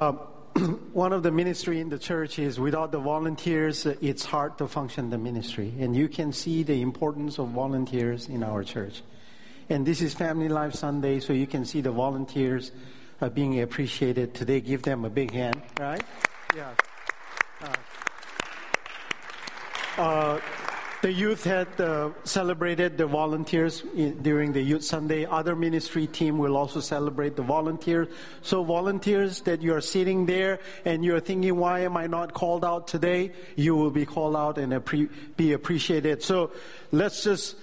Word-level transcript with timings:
Um, 0.00 0.18
one 0.92 1.12
of 1.12 1.22
the 1.22 1.30
ministry 1.30 1.80
in 1.80 1.88
the 1.88 1.98
church 1.98 2.38
is 2.38 2.58
without 2.58 2.92
the 2.92 2.98
volunteers, 2.98 3.86
it's 3.86 4.24
hard 4.24 4.58
to 4.58 4.68
function 4.68 5.10
the 5.10 5.18
ministry. 5.18 5.72
And 5.78 5.94
you 5.94 6.08
can 6.08 6.32
see 6.32 6.62
the 6.62 6.80
importance 6.82 7.38
of 7.38 7.48
volunteers 7.48 8.28
in 8.28 8.42
our 8.42 8.64
church. 8.64 9.02
And 9.68 9.86
this 9.86 10.00
is 10.00 10.14
Family 10.14 10.48
Life 10.48 10.74
Sunday, 10.74 11.20
so 11.20 11.32
you 11.32 11.46
can 11.46 11.64
see 11.64 11.80
the 11.80 11.90
volunteers 11.90 12.72
uh, 13.20 13.28
being 13.28 13.60
appreciated 13.60 14.34
today. 14.34 14.60
Give 14.60 14.82
them 14.82 15.04
a 15.04 15.10
big 15.10 15.32
hand, 15.32 15.60
right? 15.80 16.02
Yeah. 16.54 16.72
Uh, 17.60 17.72
uh, 19.98 20.40
the 21.06 21.12
youth 21.12 21.44
had 21.44 21.68
uh, 21.80 22.10
celebrated 22.24 22.98
the 22.98 23.06
volunteers 23.06 23.84
in, 23.94 24.20
during 24.24 24.52
the 24.52 24.60
Youth 24.60 24.82
Sunday. 24.82 25.24
Other 25.24 25.54
ministry 25.54 26.08
team 26.08 26.36
will 26.36 26.56
also 26.56 26.80
celebrate 26.80 27.36
the 27.36 27.44
volunteers. 27.44 28.08
So 28.42 28.64
volunteers 28.64 29.42
that 29.42 29.62
you 29.62 29.72
are 29.74 29.80
sitting 29.80 30.26
there 30.26 30.58
and 30.84 31.04
you're 31.04 31.20
thinking, 31.20 31.54
why 31.54 31.84
am 31.84 31.96
I 31.96 32.08
not 32.08 32.34
called 32.34 32.64
out 32.64 32.88
today? 32.88 33.30
You 33.54 33.76
will 33.76 33.92
be 33.92 34.04
called 34.04 34.34
out 34.34 34.58
and 34.58 34.72
appre- 34.72 35.08
be 35.36 35.52
appreciated. 35.52 36.24
So 36.24 36.50
let's 36.90 37.22
just 37.22 37.54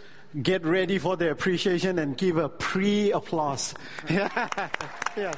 get 0.41 0.66
ready 0.66 0.98
for 0.98 1.18
the 1.18 1.30
appreciation 1.30 1.99
and 1.99 2.16
give 2.16 2.38
a 2.38 2.48
pre-applause. 2.48 3.73
yeah. 4.10 4.48
yeah. 5.18 5.34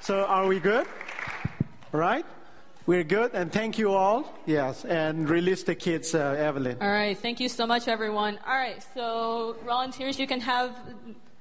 So 0.00 0.24
are 0.24 0.48
we 0.48 0.58
good? 0.58 0.88
Right? 1.92 2.26
We're 2.84 3.04
good, 3.04 3.30
and 3.32 3.52
thank 3.52 3.78
you 3.78 3.92
all. 3.92 4.24
Yes, 4.44 4.84
and 4.84 5.30
release 5.30 5.62
the 5.62 5.76
kids, 5.76 6.16
uh, 6.16 6.34
Evelyn. 6.36 6.78
All 6.80 6.90
right, 6.90 7.16
thank 7.16 7.38
you 7.38 7.48
so 7.48 7.64
much, 7.64 7.86
everyone. 7.86 8.40
All 8.44 8.56
right, 8.56 8.84
so 8.92 9.54
volunteers, 9.64 10.18
you 10.18 10.26
can 10.26 10.40
have 10.40 10.76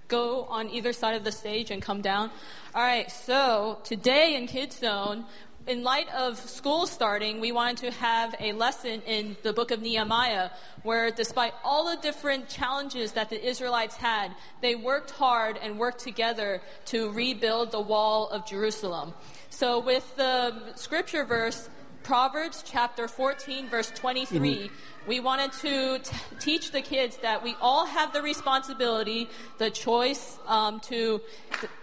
go 0.08 0.44
on 0.44 0.70
either 0.70 0.94
side 0.94 1.16
of 1.16 1.24
the 1.24 1.32
stage 1.32 1.72
and 1.72 1.82
come 1.82 2.02
down. 2.02 2.30
All 2.76 2.84
right, 2.84 3.10
so 3.10 3.80
today 3.84 4.36
in 4.36 4.46
Kids 4.46 4.78
Zone, 4.78 5.26
in 5.66 5.84
light 5.84 6.10
of 6.14 6.38
school 6.38 6.86
starting, 6.86 7.40
we 7.40 7.52
wanted 7.52 7.78
to 7.78 7.92
have 7.98 8.36
a 8.40 8.52
lesson 8.54 9.02
in 9.08 9.36
the 9.42 9.52
book 9.52 9.72
of 9.72 9.82
Nehemiah, 9.82 10.52
where 10.84 11.10
despite 11.10 11.54
all 11.64 11.90
the 11.90 12.02
different 12.02 12.50
challenges 12.50 13.14
that 13.14 13.32
the 13.32 13.44
Israelites 13.44 13.96
had, 13.96 14.32
they 14.62 14.76
worked 14.76 15.12
hard 15.12 15.58
and 15.58 15.80
worked 15.80 16.00
together 16.02 16.62
to 16.86 17.12
rebuild 17.12 17.72
the 17.72 17.82
wall 17.82 18.30
of 18.30 18.46
Jerusalem. 18.46 19.14
So, 19.54 19.80
with 19.80 20.16
the 20.16 20.56
scripture 20.76 21.26
verse, 21.26 21.70
Proverbs 22.04 22.64
chapter 22.66 23.10
14, 23.10 23.68
verse 23.68 23.92
23, 23.92 24.40
mm-hmm. 24.40 24.74
we 25.10 25.20
wanted 25.20 25.52
to 25.52 26.00
t- 26.00 26.16
teach 26.40 26.72
the 26.72 26.82
kids 26.82 27.18
that 27.18 27.44
we 27.44 27.56
all 27.62 27.86
have 27.86 28.14
the 28.14 28.22
responsibility, 28.22 29.30
the 29.58 29.70
choice 29.70 30.40
um, 30.48 30.80
to 30.80 31.22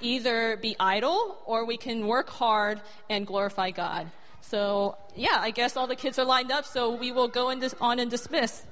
either 0.00 0.56
be 0.56 0.76
idle 0.80 1.38
or 1.44 1.66
we 1.66 1.76
can 1.76 2.06
work 2.06 2.30
hard 2.30 2.80
and 3.10 3.26
glorify 3.26 3.70
God. 3.70 4.10
So, 4.40 4.96
yeah, 5.14 5.36
I 5.36 5.50
guess 5.50 5.76
all 5.76 5.86
the 5.86 5.94
kids 5.94 6.18
are 6.18 6.24
lined 6.24 6.50
up, 6.50 6.64
so 6.64 6.96
we 6.96 7.12
will 7.12 7.28
go 7.28 7.54
dis- 7.54 7.74
on 7.82 7.98
and 7.98 8.10
dismiss. 8.10 8.64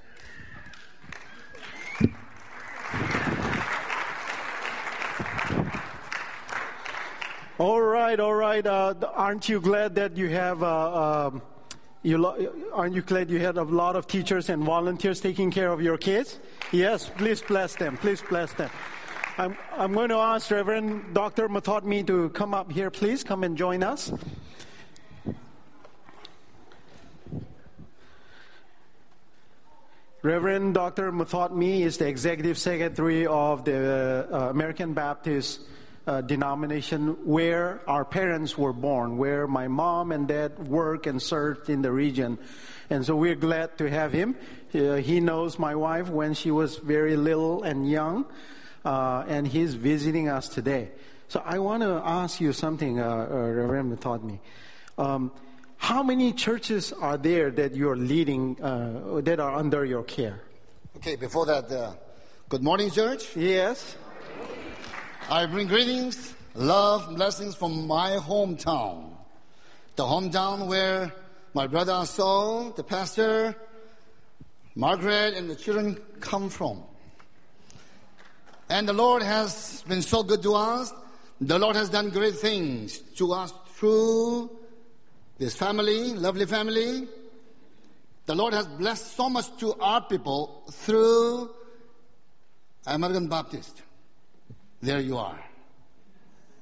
All 7.59 7.81
right, 7.81 8.21
all 8.21 8.35
right. 8.35 8.67
Uh, 8.67 8.93
aren't 9.15 9.49
you 9.49 9.62
glad 9.62 9.95
that 9.95 10.15
you 10.15 10.29
have? 10.29 10.62
Uh, 10.62 11.29
um, 11.29 11.43
you 12.03 12.19
lo- 12.19 12.37
aren't 12.75 12.95
you 12.95 13.01
glad 13.01 13.31
you 13.31 13.39
had 13.39 13.57
a 13.57 13.63
lot 13.63 13.97
of 13.97 14.07
teachers 14.07 14.51
and 14.51 14.63
volunteers 14.63 15.23
taking 15.23 15.51
care 15.51 15.73
of 15.73 15.81
your 15.81 15.97
kids? 15.97 16.39
Yes, 16.71 17.11
please 17.17 17.41
bless 17.41 17.75
them. 17.75 17.97
Please 17.97 18.21
bless 18.29 18.53
them. 18.53 18.69
I'm, 19.39 19.57
I'm 19.73 19.95
going 19.95 20.11
to 20.11 20.17
ask 20.17 20.51
Reverend 20.51 21.15
Dr. 21.15 21.48
Mathodmi 21.48 22.07
to 22.07 22.29
come 22.29 22.53
up 22.53 22.71
here, 22.71 22.91
please. 22.91 23.25
Come 23.25 23.43
and 23.43 23.57
join 23.57 23.83
us. 23.83 24.13
Reverend 30.23 30.75
Dr. 30.75 31.11
Mathodmi 31.11 31.80
is 31.80 31.97
the 31.97 32.07
executive 32.07 32.59
secretary 32.59 33.27
of 33.27 33.64
the 33.64 34.29
uh, 34.30 34.51
American 34.51 34.92
Baptist 34.92 35.61
uh, 36.06 36.20
denomination 36.20 37.17
where 37.24 37.80
our 37.89 38.05
parents 38.05 38.56
were 38.56 38.72
born, 38.72 39.17
where 39.17 39.46
my 39.46 39.68
mom 39.68 40.12
and 40.12 40.28
dad 40.28 40.68
worked 40.68 41.06
and 41.06 41.20
served 41.20 41.68
in 41.68 41.83
the 41.83 41.90
region. 41.90 42.39
And 42.90 43.05
so 43.05 43.17
we're 43.17 43.34
glad 43.34 43.77
to 43.78 43.90
have 43.90 44.12
him. 44.12 44.36
Uh, 44.72 44.94
he 44.94 45.20
knows 45.20 45.58
my 45.58 45.74
wife 45.74 46.08
when 46.08 46.34
she 46.34 46.50
was 46.50 46.77
very 46.77 47.17
little 47.17 47.64
and 47.64 47.90
young, 47.90 48.27
uh, 48.84 49.24
and 49.27 49.48
he's 49.48 49.74
visiting 49.74 50.28
us 50.28 50.48
today. 50.48 50.90
So 51.28 51.42
I 51.44 51.58
want 51.58 51.83
to 51.83 52.00
ask 52.05 52.40
you 52.40 52.52
something, 52.52 53.00
uh, 53.00 53.05
uh, 53.05 53.34
Reverend 53.34 53.98
Mathodmi. 53.98 54.38
Um, 54.96 55.33
how 55.78 56.05
many 56.05 56.33
churches 56.33 56.92
are 56.92 57.18
there 57.18 57.50
that 57.50 57.74
you're 57.74 57.96
leading, 57.96 58.62
uh, 58.62 59.20
that 59.23 59.40
are 59.40 59.56
under 59.56 59.84
your 59.84 60.05
care? 60.05 60.40
Okay, 60.98 61.17
before 61.17 61.46
that, 61.46 61.98
good 62.48 62.62
morning, 62.62 62.90
church. 62.90 63.36
Yes. 63.36 63.96
I 65.29 65.45
bring 65.47 65.67
greetings, 65.67 66.35
love, 66.55 67.17
blessings 67.17 67.57
from 67.57 67.89
my 67.89 68.13
hometown. 68.13 69.11
The 69.97 70.05
hometown 70.05 70.69
where 70.69 71.13
my 71.53 71.67
brother 71.67 72.05
Saul, 72.07 72.70
the 72.70 72.85
pastor, 72.85 73.57
Margaret, 74.77 75.35
and 75.35 75.51
the 75.51 75.57
children 75.57 75.98
come 76.20 76.48
from. 76.48 76.81
And 78.70 78.89
the 78.89 78.92
Lord 78.92 79.25
has 79.25 79.83
been 79.89 80.01
so 80.01 80.23
good 80.23 80.45
to 80.45 80.55
us. 80.55 80.92
The 81.41 81.59
Lord 81.59 81.75
has 81.75 81.89
done 81.89 82.11
great 82.11 82.36
things 82.36 82.97
to 83.17 83.33
us 83.33 83.53
through 83.75 84.48
this 85.39 85.57
family, 85.57 86.13
lovely 86.13 86.47
family. 86.47 87.09
The 88.27 88.35
Lord 88.36 88.55
has 88.55 88.69
blessed 88.69 89.17
so 89.17 89.29
much 89.29 89.57
to 89.59 89.75
our 89.81 90.03
people 90.03 90.63
through 90.70 91.51
American 92.86 93.27
Baptist. 93.27 93.83
There 94.81 95.01
you 95.01 95.17
are. 95.17 95.39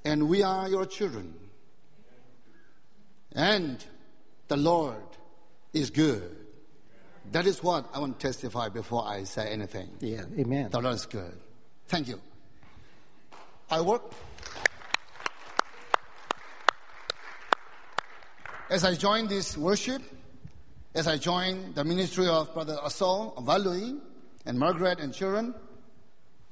And 0.04 0.28
we 0.28 0.42
are 0.42 0.68
your 0.68 0.86
children. 0.86 1.34
And 3.32 3.84
the 4.48 4.56
Lord 4.56 5.02
is 5.72 5.90
good. 5.90 6.36
That 7.32 7.46
is 7.46 7.62
what 7.62 7.88
I 7.92 7.98
want 7.98 8.20
to 8.20 8.26
testify 8.26 8.68
before 8.68 9.06
I 9.06 9.24
say 9.24 9.48
anything. 9.48 9.88
Yeah, 10.00 10.24
amen. 10.38 10.70
The 10.70 10.80
Lord 10.80 10.94
is 10.94 11.06
good. 11.06 11.32
Thank 11.86 12.08
you. 12.08 12.20
I 13.70 13.80
work. 13.80 14.02
As 18.70 18.84
I 18.84 18.94
join 18.94 19.26
this 19.26 19.56
worship, 19.56 20.02
as 20.94 21.08
I 21.08 21.16
join 21.16 21.72
the 21.74 21.84
ministry 21.84 22.28
of 22.28 22.52
Brother 22.54 22.78
Asol, 22.84 23.34
Valui, 23.44 23.98
and 24.46 24.58
Margaret 24.58 25.00
and 25.00 25.12
children, 25.12 25.54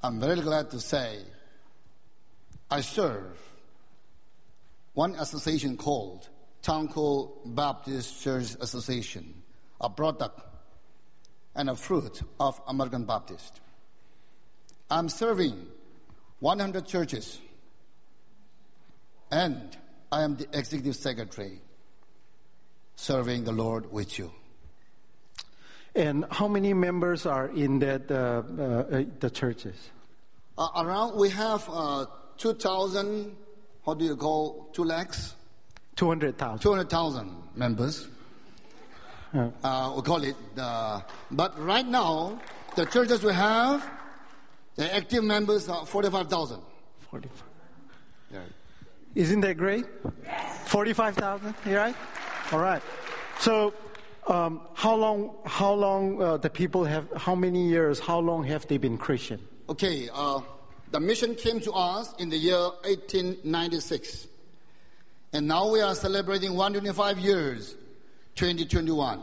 I'm 0.03 0.19
very 0.19 0.41
glad 0.41 0.71
to 0.71 0.81
say 0.81 1.21
I 2.73 2.81
serve 2.81 3.37
one 4.95 5.15
association 5.17 5.77
called 5.77 6.27
Tangkhul 6.63 7.55
Baptist 7.55 8.23
Church 8.23 8.57
Association, 8.61 9.43
a 9.79 9.91
product 9.91 10.41
and 11.55 11.69
a 11.69 11.77
fruit 11.77 12.23
of 12.41 12.59
American 12.67 13.05
Baptist. 13.05 13.61
I'm 14.91 15.11
serving 15.11 15.67
100 16.41 16.87
churches 16.87 17.43
and 19.31 19.77
I 20.11 20.23
am 20.23 20.37
the 20.37 20.49
executive 20.55 20.97
secretary 20.97 21.61
serving 22.97 23.45
the 23.45 23.53
Lord 23.53 23.93
with 23.93 24.19
you. 24.19 24.33
And 25.95 26.25
how 26.31 26.49
many 26.49 26.73
members 26.73 27.27
are 27.27 27.49
in 27.49 27.81
that 27.81 28.11
uh, 28.11 28.15
uh, 28.15 29.05
the 29.21 29.29
churches? 29.29 29.77
Uh, 30.57 30.69
around 30.77 31.19
we 31.19 31.29
have 31.29 31.69
uh, 31.71 32.07
2,000, 32.39 33.37
how 33.85 33.95
do 33.95 34.05
you 34.05 34.17
call, 34.17 34.71
2 34.73 34.85
lakhs? 34.85 35.35
200,000. 35.97 36.59
200,000 36.61 37.37
members. 37.55 38.09
Yeah. 39.35 39.51
Uh, 39.63 39.93
we 39.97 40.03
call 40.03 40.23
it. 40.23 40.37
but 41.31 41.59
right 41.59 41.87
now, 41.87 42.41
the 42.77 42.87
churches 42.87 43.23
we 43.23 43.33
have, 43.33 43.89
the 44.77 44.95
active 44.95 45.25
members 45.25 45.69
are 45.69 45.87
45,000. 45.87 46.61
45. 47.11 47.43
Yeah. 48.33 48.41
Isn't 49.15 49.41
that 49.41 49.57
great? 49.57 49.85
Yes. 50.25 50.69
45,000, 50.69 51.55
you 51.67 51.77
right? 51.77 51.95
All 52.51 52.59
right. 52.59 52.83
So, 53.39 53.75
um, 54.27 54.63
how 54.75 54.95
long, 54.95 55.37
how 55.45 55.73
long 55.73 56.23
uh, 56.23 56.37
the 56.37 56.49
people 56.49 56.85
have, 56.85 57.11
how 57.17 57.35
many 57.35 57.69
years, 57.69 57.99
how 57.99 58.19
long 58.19 58.45
have 58.45 58.67
they 58.69 58.79
been 58.79 58.97
Christian? 58.97 59.41
Okay, 59.69 60.09
uh, 60.13 60.41
the 60.93 61.01
mission 61.01 61.35
came 61.35 61.59
to 61.61 61.73
us 61.73 62.15
in 62.19 62.29
the 62.29 62.37
year 62.37 62.61
1896. 62.85 64.29
And 65.33 65.49
now 65.49 65.71
we 65.71 65.81
are 65.81 65.95
celebrating 65.95 66.55
125 66.55 67.19
years, 67.19 67.75
2021. 68.35 69.21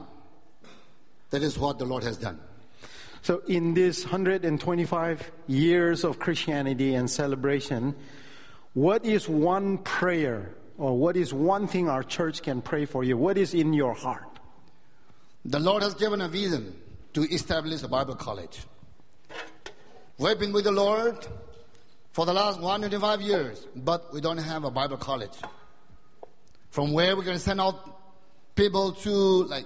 That 1.29 1.43
is 1.43 1.59
what 1.59 1.77
the 1.77 1.85
Lord 1.85 2.03
has 2.03 2.17
done. 2.17 2.39
So, 3.21 3.43
in 3.47 3.73
this 3.73 4.03
125 4.03 5.31
years 5.47 6.03
of 6.03 6.17
Christianity 6.19 6.95
and 6.95 7.09
celebration, 7.09 7.95
What 8.73 9.03
is 9.03 9.27
one 9.27 9.79
prayer 9.79 10.55
or 10.77 10.97
what 10.97 11.17
is 11.17 11.33
one 11.33 11.67
thing 11.67 11.89
our 11.89 12.03
church 12.03 12.43
can 12.43 12.61
pray 12.61 12.85
for 12.85 13.03
you? 13.03 13.17
What 13.17 13.37
is 13.37 13.53
in 13.53 13.73
your 13.73 13.93
heart? 13.93 14.39
The 15.45 15.59
Lord 15.59 15.83
has 15.83 15.95
given 15.95 16.21
a 16.21 16.27
vision 16.27 16.75
to 17.13 17.21
establish 17.23 17.83
a 17.83 17.87
Bible 17.87 18.15
college. 18.15 18.61
We've 20.17 20.37
been 20.37 20.53
with 20.53 20.65
the 20.65 20.71
Lord 20.71 21.27
for 22.19 22.25
the 22.25 22.33
last 22.33 22.59
125 22.59 23.21
years, 23.21 23.65
but 23.77 24.13
we 24.13 24.19
don't 24.19 24.39
have 24.39 24.65
a 24.65 24.69
Bible 24.69 24.97
college. 24.97 25.31
From 26.69 26.91
where 26.91 27.15
we're 27.15 27.23
going 27.23 27.37
to 27.37 27.41
send 27.41 27.61
out 27.61 27.77
people 28.55 28.91
to 28.91 29.09
like 29.45 29.65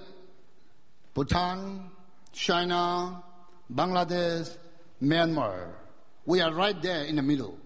Bhutan, 1.15 1.89
China, 2.31 3.23
Bangladesh, 3.73 4.55
Myanmar. 5.01 5.69
We 6.27 6.41
are 6.41 6.53
right 6.53 6.79
there 6.79 7.05
in 7.05 7.15
the 7.15 7.23
middle. 7.23 7.57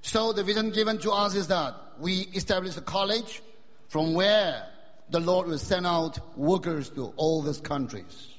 So 0.00 0.32
the 0.32 0.42
vision 0.42 0.70
given 0.70 0.96
to 1.00 1.10
us 1.10 1.34
is 1.34 1.48
that 1.48 1.74
we 1.98 2.20
establish 2.32 2.74
a 2.78 2.80
college 2.80 3.42
from 3.88 4.14
where 4.14 4.66
the 5.10 5.20
Lord 5.20 5.46
will 5.46 5.58
send 5.58 5.86
out 5.86 6.38
workers 6.38 6.88
to 6.88 7.12
all 7.16 7.42
these 7.42 7.60
countries. 7.60 8.32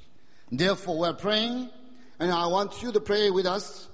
Therefore, 0.52 0.98
we're 0.98 1.14
praying, 1.14 1.70
and 2.18 2.32
I 2.32 2.48
want 2.48 2.82
you 2.82 2.92
to 2.94 3.00
pray 3.00 3.30
with 3.30 3.46
us 3.46 3.88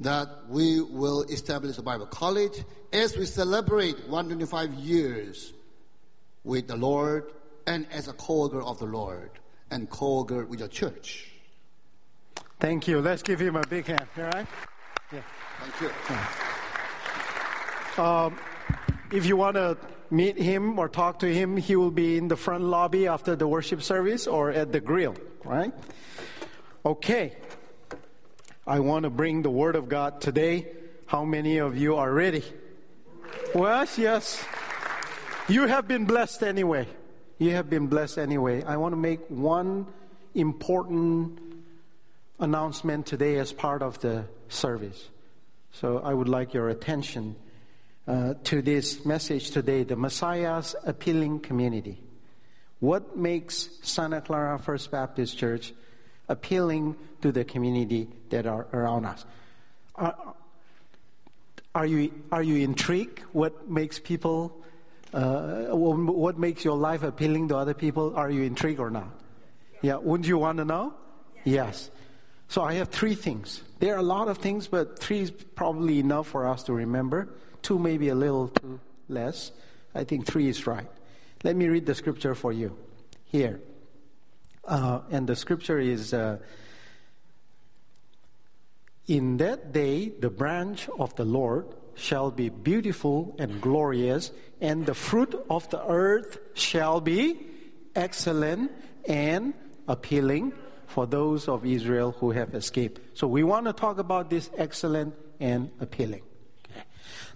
that 0.00 0.28
we 0.48 0.80
will 0.80 1.22
establish 1.24 1.76
a 1.78 1.82
Bible 1.82 2.06
college 2.06 2.64
as 2.92 3.16
we 3.16 3.26
celebrate 3.26 4.08
125 4.08 4.72
years 4.74 5.52
with 6.42 6.66
the 6.68 6.76
Lord 6.76 7.30
and 7.66 7.86
as 7.92 8.08
a 8.08 8.14
co-worker 8.14 8.62
of 8.62 8.78
the 8.78 8.86
Lord 8.86 9.30
and 9.70 9.88
co-worker 9.90 10.46
with 10.46 10.60
the 10.60 10.68
church. 10.68 11.30
Thank 12.58 12.88
you. 12.88 13.00
Let's 13.00 13.22
give 13.22 13.40
him 13.40 13.56
a 13.56 13.66
big 13.66 13.86
hand, 13.86 14.06
all 14.16 14.24
right? 14.24 14.46
Yeah. 15.12 15.20
Thank 15.60 15.80
you. 17.98 18.02
Um, 18.02 18.38
if 19.12 19.26
you 19.26 19.36
want 19.36 19.56
to 19.56 19.76
meet 20.10 20.38
him 20.38 20.78
or 20.78 20.88
talk 20.88 21.18
to 21.18 21.32
him, 21.32 21.58
he 21.58 21.76
will 21.76 21.90
be 21.90 22.16
in 22.16 22.28
the 22.28 22.36
front 22.36 22.64
lobby 22.64 23.06
after 23.06 23.36
the 23.36 23.46
worship 23.46 23.82
service 23.82 24.26
or 24.26 24.50
at 24.50 24.72
the 24.72 24.80
grill, 24.80 25.14
right? 25.44 25.72
Okay. 26.86 27.36
I 28.70 28.78
want 28.78 29.02
to 29.02 29.10
bring 29.10 29.42
the 29.42 29.50
Word 29.50 29.74
of 29.74 29.88
God 29.88 30.20
today. 30.20 30.68
How 31.06 31.24
many 31.24 31.58
of 31.58 31.76
you 31.76 31.96
are 31.96 32.12
ready? 32.12 32.44
Well, 33.52 33.84
yes. 33.96 34.44
You 35.48 35.66
have 35.66 35.88
been 35.88 36.04
blessed 36.04 36.44
anyway. 36.44 36.86
You 37.38 37.50
have 37.50 37.68
been 37.68 37.88
blessed 37.88 38.18
anyway. 38.18 38.62
I 38.62 38.76
want 38.76 38.92
to 38.92 38.96
make 38.96 39.26
one 39.26 39.88
important 40.36 41.40
announcement 42.38 43.06
today 43.06 43.38
as 43.38 43.52
part 43.52 43.82
of 43.82 43.98
the 44.02 44.26
service. 44.48 45.08
So 45.72 45.98
I 45.98 46.14
would 46.14 46.28
like 46.28 46.54
your 46.54 46.68
attention 46.68 47.34
uh, 48.06 48.34
to 48.44 48.62
this 48.62 49.04
message 49.04 49.50
today 49.50 49.82
the 49.82 49.96
Messiah's 49.96 50.76
appealing 50.84 51.40
community. 51.40 52.00
What 52.78 53.16
makes 53.16 53.68
Santa 53.82 54.20
Clara 54.20 54.60
First 54.60 54.92
Baptist 54.92 55.36
Church 55.36 55.72
appealing 56.30 56.96
to 57.20 57.32
the 57.32 57.44
community 57.44 58.08
that 58.30 58.46
are 58.46 58.66
around 58.72 59.04
us? 59.04 59.26
Are, 59.96 60.16
are 61.74 61.86
you, 61.86 62.12
are 62.32 62.42
you 62.42 62.64
intrigued? 62.64 63.18
What 63.32 63.68
makes 63.68 63.98
people, 63.98 64.56
uh, 65.12 65.66
what 65.66 66.38
makes 66.38 66.64
your 66.64 66.76
life 66.76 67.02
appealing 67.02 67.48
to 67.48 67.56
other 67.56 67.74
people? 67.74 68.16
Are 68.16 68.30
you 68.30 68.42
intrigued 68.42 68.80
or 68.80 68.90
not? 68.90 69.08
Yeah, 69.82 69.96
wouldn't 69.96 70.28
you 70.28 70.38
want 70.38 70.58
to 70.58 70.64
know? 70.64 70.94
Yes. 71.44 71.90
So 72.48 72.62
I 72.62 72.74
have 72.74 72.88
three 72.88 73.14
things. 73.14 73.62
There 73.80 73.94
are 73.94 73.98
a 73.98 74.02
lot 74.02 74.28
of 74.28 74.38
things, 74.38 74.68
but 74.68 74.98
three 74.98 75.20
is 75.20 75.30
probably 75.30 75.98
enough 75.98 76.28
for 76.28 76.46
us 76.46 76.62
to 76.64 76.72
remember. 76.72 77.28
Two 77.62 77.78
maybe 77.78 78.08
a 78.08 78.14
little 78.14 78.48
too 78.48 78.80
less. 79.08 79.52
I 79.94 80.04
think 80.04 80.26
three 80.26 80.48
is 80.48 80.66
right. 80.66 80.88
Let 81.42 81.56
me 81.56 81.68
read 81.68 81.86
the 81.86 81.94
scripture 81.94 82.34
for 82.34 82.52
you 82.52 82.76
here. 83.24 83.60
Uh, 84.64 85.00
and 85.10 85.26
the 85.26 85.36
scripture 85.36 85.78
is 85.78 86.12
uh, 86.14 86.38
In 89.06 89.38
that 89.38 89.72
day, 89.72 90.08
the 90.08 90.30
branch 90.30 90.88
of 90.98 91.14
the 91.16 91.24
Lord 91.24 91.66
shall 91.94 92.30
be 92.30 92.48
beautiful 92.48 93.34
and 93.38 93.60
glorious, 93.60 94.32
and 94.60 94.86
the 94.86 94.94
fruit 94.94 95.34
of 95.50 95.68
the 95.70 95.84
earth 95.86 96.38
shall 96.54 97.00
be 97.00 97.38
excellent 97.94 98.70
and 99.06 99.54
appealing 99.88 100.52
for 100.86 101.06
those 101.06 101.48
of 101.48 101.64
Israel 101.64 102.12
who 102.18 102.30
have 102.32 102.54
escaped. 102.54 103.00
So 103.18 103.26
we 103.26 103.42
want 103.42 103.66
to 103.66 103.72
talk 103.72 103.98
about 103.98 104.30
this 104.30 104.50
excellent 104.56 105.14
and 105.38 105.70
appealing. 105.80 106.22
Okay. 106.70 106.84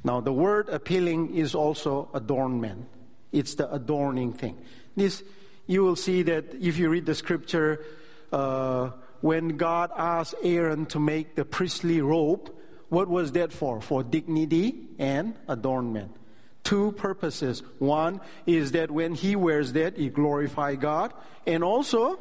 Now, 0.03 0.21
the 0.21 0.33
word 0.33 0.69
appealing 0.69 1.35
is 1.35 1.55
also 1.55 2.11
adornment. 2.15 2.89
It's 3.33 3.55
the 3.55 3.73
adorning 3.73 4.33
thing. 4.33 4.59
This, 4.97 5.23
you 5.67 5.83
will 5.83 5.97
see 5.97 6.23
that 6.23 6.55
if 6.55 6.79
you 6.79 6.89
read 6.89 7.07
the 7.07 7.15
scripture, 7.15 7.85
uh, 8.33 8.91
when 9.21 9.57
God 9.57 9.91
asked 9.97 10.35
Aaron 10.43 10.87
to 10.87 10.99
make 10.99 11.35
the 11.35 11.45
priestly 11.45 12.01
robe, 12.01 12.53
what 12.89 13.09
was 13.09 13.33
that 13.33 13.53
for? 13.53 13.81
For 13.81 14.03
dignity 14.03 14.89
and 14.99 15.35
adornment. 15.49 16.15
Two 16.63 16.93
purposes. 16.93 17.63
One 17.79 18.21
is 18.47 18.73
that 18.73 18.91
when 18.91 19.15
he 19.15 19.37
wears 19.37 19.73
that, 19.73 19.97
he 19.97 20.09
glorifies 20.09 20.79
God, 20.79 21.13
and 21.47 21.65
also 21.65 22.19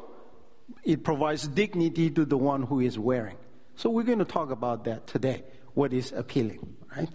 it 0.82 1.04
provides 1.04 1.46
dignity 1.48 2.10
to 2.10 2.24
the 2.24 2.36
one 2.36 2.62
who 2.62 2.80
is 2.80 2.98
wearing. 2.98 3.36
So 3.76 3.90
we're 3.90 4.04
going 4.04 4.18
to 4.20 4.24
talk 4.24 4.50
about 4.50 4.84
that 4.84 5.06
today. 5.06 5.44
What 5.74 5.92
is 5.92 6.12
appealing, 6.12 6.76
right? 6.96 7.08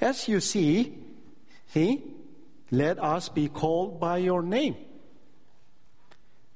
As 0.00 0.28
you 0.28 0.40
see, 0.40 0.98
see, 1.68 2.02
let 2.70 2.98
us 2.98 3.28
be 3.28 3.48
called 3.48 3.98
by 3.98 4.18
your 4.18 4.42
name. 4.42 4.76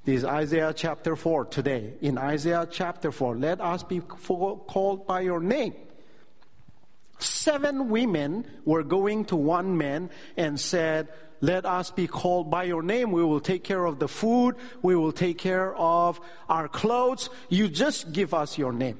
Is 0.09 0.25
Isaiah 0.25 0.73
chapter 0.75 1.15
4 1.15 1.45
today. 1.45 1.93
In 2.01 2.17
Isaiah 2.17 2.67
chapter 2.69 3.11
4, 3.11 3.35
let 3.37 3.61
us 3.61 3.83
be 3.83 3.99
called 3.99 5.05
by 5.05 5.21
your 5.21 5.39
name. 5.39 5.75
Seven 7.19 7.89
women 7.89 8.47
were 8.65 8.81
going 8.81 9.25
to 9.25 9.35
one 9.35 9.77
man 9.77 10.09
and 10.35 10.59
said, 10.59 11.09
let 11.41 11.63
us 11.63 11.91
be 11.91 12.07
called 12.07 12.49
by 12.49 12.63
your 12.63 12.81
name. 12.81 13.11
We 13.11 13.23
will 13.23 13.39
take 13.39 13.63
care 13.63 13.85
of 13.85 13.99
the 13.99 14.07
food. 14.07 14.55
We 14.81 14.95
will 14.95 15.11
take 15.11 15.37
care 15.37 15.75
of 15.75 16.19
our 16.49 16.67
clothes. 16.67 17.29
You 17.47 17.67
just 17.67 18.11
give 18.11 18.33
us 18.33 18.57
your 18.57 18.73
name. 18.73 18.97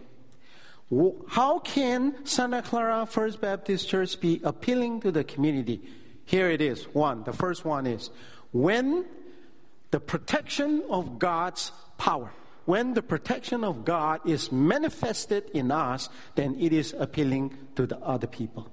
How 1.27 1.57
can 1.57 2.23
Santa 2.23 2.61
Clara 2.61 3.07
First 3.07 3.41
Baptist 3.41 3.89
Church 3.89 4.19
be 4.19 4.41
appealing 4.44 5.01
to 5.01 5.11
the 5.11 5.23
community? 5.23 5.81
Here 6.25 6.51
it 6.51 6.61
is. 6.61 6.83
One. 6.94 7.23
The 7.23 7.33
first 7.33 7.66
one 7.66 7.87
is 7.87 8.11
when 8.51 9.06
the 9.92 10.00
protection 10.00 10.84
of 10.90 11.19
God's 11.19 11.72
power. 11.98 12.31
When 12.66 12.94
the 12.94 13.02
protection 13.02 13.64
of 13.64 13.84
God 13.84 14.22
is 14.28 14.52
manifested 14.52 15.50
in 15.54 15.72
us, 15.72 16.10
then 16.36 16.56
it 16.60 16.72
is 16.72 16.94
appealing 16.98 17.58
to 17.76 17.88
the 17.88 17.98
other 17.98 18.28
people. 18.28 18.69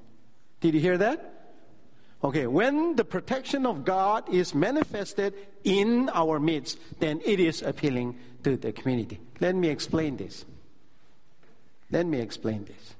Did 0.60 0.74
you 0.74 0.80
hear 0.80 0.98
that? 0.98 1.32
Okay, 2.22 2.46
when 2.46 2.96
the 2.96 3.04
protection 3.04 3.66
of 3.66 3.84
God 3.84 4.28
is 4.32 4.54
manifested 4.54 5.34
in 5.64 6.10
our 6.12 6.40
midst, 6.40 6.78
then 6.98 7.20
it 7.24 7.40
is 7.40 7.62
appealing 7.62 8.18
to 8.42 8.56
the 8.56 8.72
community. 8.72 9.20
Let 9.40 9.54
me 9.54 9.68
explain 9.68 10.16
this. 10.16 10.44
Let 11.90 12.06
me 12.06 12.20
explain 12.20 12.64
this. 12.64 12.94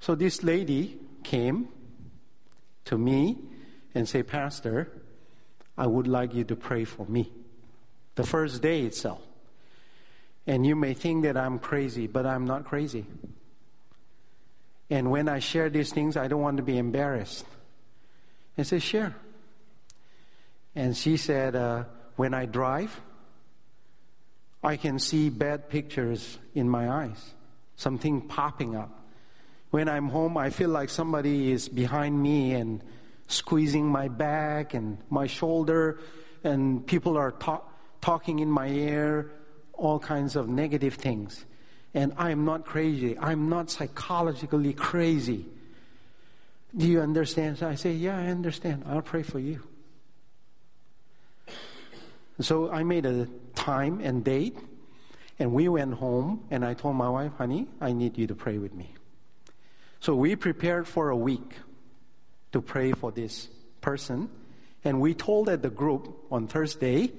So 0.00 0.14
this 0.14 0.42
lady 0.42 0.98
came 1.22 1.68
to 2.86 2.98
me 2.98 3.38
and 3.94 4.08
say, 4.08 4.22
Pastor, 4.22 4.90
I 5.80 5.86
would 5.86 6.06
like 6.06 6.34
you 6.34 6.44
to 6.44 6.56
pray 6.56 6.84
for 6.84 7.06
me. 7.06 7.32
The 8.14 8.22
first 8.22 8.60
day 8.60 8.82
itself. 8.82 9.22
And 10.46 10.66
you 10.66 10.76
may 10.76 10.92
think 10.92 11.22
that 11.22 11.38
I'm 11.38 11.58
crazy, 11.58 12.06
but 12.06 12.26
I'm 12.26 12.46
not 12.46 12.66
crazy. 12.66 13.06
And 14.90 15.10
when 15.10 15.26
I 15.26 15.38
share 15.38 15.70
these 15.70 15.90
things, 15.90 16.18
I 16.18 16.28
don't 16.28 16.42
want 16.42 16.58
to 16.58 16.62
be 16.62 16.76
embarrassed. 16.76 17.46
I 18.58 18.62
said, 18.62 18.82
Share. 18.82 19.16
And 20.74 20.94
she 20.94 21.16
said, 21.16 21.56
uh, 21.56 21.84
When 22.16 22.34
I 22.34 22.44
drive, 22.44 23.00
I 24.62 24.76
can 24.76 24.98
see 24.98 25.30
bad 25.30 25.70
pictures 25.70 26.36
in 26.54 26.68
my 26.68 26.90
eyes, 26.90 27.32
something 27.76 28.20
popping 28.20 28.76
up. 28.76 28.90
When 29.70 29.88
I'm 29.88 30.10
home, 30.10 30.36
I 30.36 30.50
feel 30.50 30.68
like 30.68 30.90
somebody 30.90 31.52
is 31.52 31.70
behind 31.70 32.22
me 32.22 32.52
and 32.52 32.84
squeezing 33.30 33.86
my 33.86 34.08
back 34.08 34.74
and 34.74 34.98
my 35.08 35.26
shoulder, 35.26 35.98
and 36.44 36.86
people 36.86 37.16
are 37.16 37.30
talk, 37.32 37.72
talking 38.00 38.38
in 38.38 38.50
my 38.50 38.68
ear, 38.68 39.30
all 39.72 39.98
kinds 39.98 40.36
of 40.36 40.48
negative 40.48 40.94
things 40.94 41.44
and 41.94 42.12
I 42.16 42.30
am 42.30 42.44
not 42.44 42.64
crazy. 42.64 43.18
I'm 43.18 43.48
not 43.48 43.70
psychologically 43.70 44.72
crazy. 44.72 45.46
Do 46.76 46.86
you 46.86 47.00
understand? 47.00 47.58
So 47.58 47.68
I 47.68 47.74
say, 47.74 47.92
Yeah, 47.92 48.16
I 48.16 48.26
understand. 48.26 48.84
I'll 48.86 49.02
pray 49.02 49.22
for 49.22 49.38
you. 49.38 49.62
So 52.40 52.70
I 52.70 52.84
made 52.84 53.04
a 53.06 53.28
time 53.54 54.00
and 54.00 54.24
date, 54.24 54.56
and 55.38 55.52
we 55.52 55.68
went 55.68 55.94
home, 55.94 56.44
and 56.50 56.64
I 56.64 56.74
told 56.74 56.96
my 56.96 57.08
wife, 57.08 57.32
Honey, 57.36 57.66
I 57.80 57.92
need 57.92 58.16
you 58.16 58.26
to 58.28 58.34
pray 58.34 58.58
with 58.58 58.72
me. 58.72 58.94
So 59.98 60.14
we 60.14 60.36
prepared 60.36 60.86
for 60.86 61.10
a 61.10 61.16
week 61.16 61.56
to 62.52 62.60
pray 62.60 62.92
for 62.92 63.12
this 63.12 63.48
person. 63.80 64.28
And 64.84 65.00
we 65.00 65.14
told 65.14 65.48
at 65.48 65.62
the 65.62 65.70
group 65.70 66.26
on 66.30 66.48
Thursday 66.48 67.12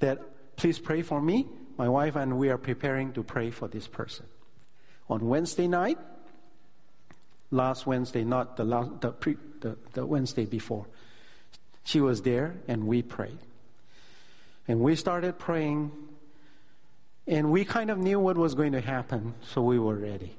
that 0.00 0.20
please 0.56 0.78
pray 0.78 1.02
for 1.02 1.20
me. 1.20 1.46
My 1.78 1.88
wife 1.88 2.16
and 2.16 2.38
we 2.38 2.48
are 2.48 2.58
preparing 2.58 3.12
to 3.12 3.22
pray 3.22 3.50
for 3.50 3.68
this 3.68 3.86
person. 3.86 4.26
On 5.08 5.28
Wednesday 5.28 5.68
night, 5.68 5.98
last 7.50 7.86
Wednesday, 7.86 8.24
not 8.24 8.56
the, 8.56 8.64
last, 8.64 9.00
the, 9.00 9.12
pre, 9.12 9.36
the, 9.60 9.76
the 9.92 10.04
Wednesday 10.04 10.46
before, 10.46 10.86
she 11.84 12.00
was 12.00 12.22
there 12.22 12.54
and 12.66 12.86
we 12.86 13.02
prayed. 13.02 13.38
And 14.68 14.80
we 14.80 14.96
started 14.96 15.38
praying, 15.38 15.92
and 17.26 17.52
we 17.52 17.64
kind 17.64 17.90
of 17.90 17.98
knew 17.98 18.18
what 18.18 18.36
was 18.36 18.54
going 18.54 18.72
to 18.72 18.80
happen, 18.80 19.34
so 19.42 19.62
we 19.62 19.78
were 19.78 19.94
ready. 19.94 20.34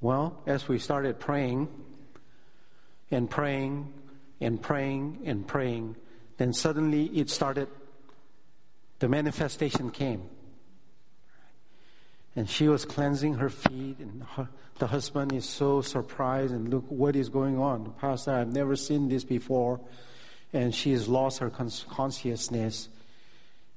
Well, 0.00 0.40
as 0.46 0.68
we 0.68 0.78
started 0.78 1.20
praying 1.20 1.68
and 3.12 3.30
praying 3.30 3.92
and 4.40 4.60
praying 4.60 5.20
and 5.24 5.46
praying, 5.46 5.96
then 6.38 6.52
suddenly 6.52 7.04
it 7.06 7.30
started, 7.30 7.68
the 8.98 9.08
manifestation 9.08 9.90
came. 9.90 10.22
And 12.34 12.48
she 12.48 12.66
was 12.66 12.84
cleansing 12.84 13.34
her 13.34 13.50
feet, 13.50 13.98
and 13.98 14.24
her, 14.36 14.48
the 14.78 14.86
husband 14.86 15.32
is 15.32 15.44
so 15.44 15.82
surprised 15.82 16.52
and 16.52 16.70
look 16.70 16.84
what 16.88 17.14
is 17.14 17.28
going 17.28 17.58
on. 17.58 17.92
Pastor, 18.00 18.32
I've 18.32 18.52
never 18.52 18.74
seen 18.74 19.08
this 19.08 19.22
before. 19.22 19.80
And 20.54 20.74
she 20.74 20.92
has 20.92 21.08
lost 21.08 21.38
her 21.38 21.50
consciousness. 21.50 22.88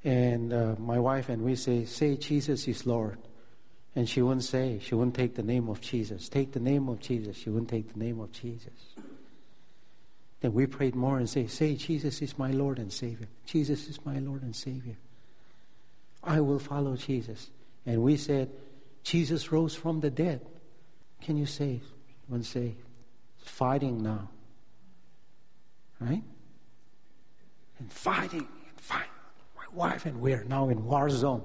And 0.04 0.54
uh, 0.54 0.76
my 0.78 1.00
wife 1.00 1.30
and 1.30 1.44
we 1.44 1.56
say, 1.56 1.86
Say 1.86 2.16
Jesus 2.16 2.68
is 2.68 2.86
Lord. 2.86 3.18
And 3.96 4.10
she 4.10 4.22
wouldn't 4.22 4.44
say, 4.44 4.80
she 4.82 4.94
wouldn't 4.94 5.16
take 5.16 5.36
the 5.36 5.44
name 5.44 5.70
of 5.70 5.80
Jesus. 5.80 6.28
Take 6.28 6.52
the 6.52 6.60
name 6.60 6.90
of 6.90 7.00
Jesus. 7.00 7.38
She 7.38 7.50
wouldn't 7.50 7.70
take 7.70 7.94
the 7.94 8.00
name 8.00 8.20
of 8.20 8.32
Jesus. 8.34 8.74
Then 10.46 10.54
we 10.54 10.68
prayed 10.68 10.94
more 10.94 11.18
and 11.18 11.28
say, 11.28 11.48
Say, 11.48 11.74
Jesus 11.74 12.22
is 12.22 12.38
my 12.38 12.52
Lord 12.52 12.78
and 12.78 12.94
Savior. 12.94 13.28
Jesus 13.48 13.88
is 13.88 14.06
my 14.06 14.20
Lord 14.20 14.44
and 14.44 14.56
Savior. 14.56 14.96
I 16.24 16.40
will 16.40 16.60
follow 16.60 16.96
Jesus. 16.96 17.50
And 17.84 18.04
we 18.04 18.16
said, 18.16 18.52
Jesus 19.02 19.52
rose 19.52 19.74
from 19.74 20.02
the 20.02 20.12
dead. 20.12 20.46
Can 21.20 21.36
you 21.36 21.48
say? 21.48 21.82
One 22.28 22.44
say, 22.44 22.76
fighting 23.40 24.04
now. 24.04 24.30
Right? 26.00 26.22
And 27.80 27.92
fighting 27.92 28.48
and 28.70 28.80
fighting. 28.80 29.10
My 29.58 29.66
wife 29.74 30.06
and 30.06 30.22
we 30.22 30.34
are 30.34 30.44
now 30.44 30.70
in 30.70 30.86
war 30.86 31.10
zone. 31.10 31.42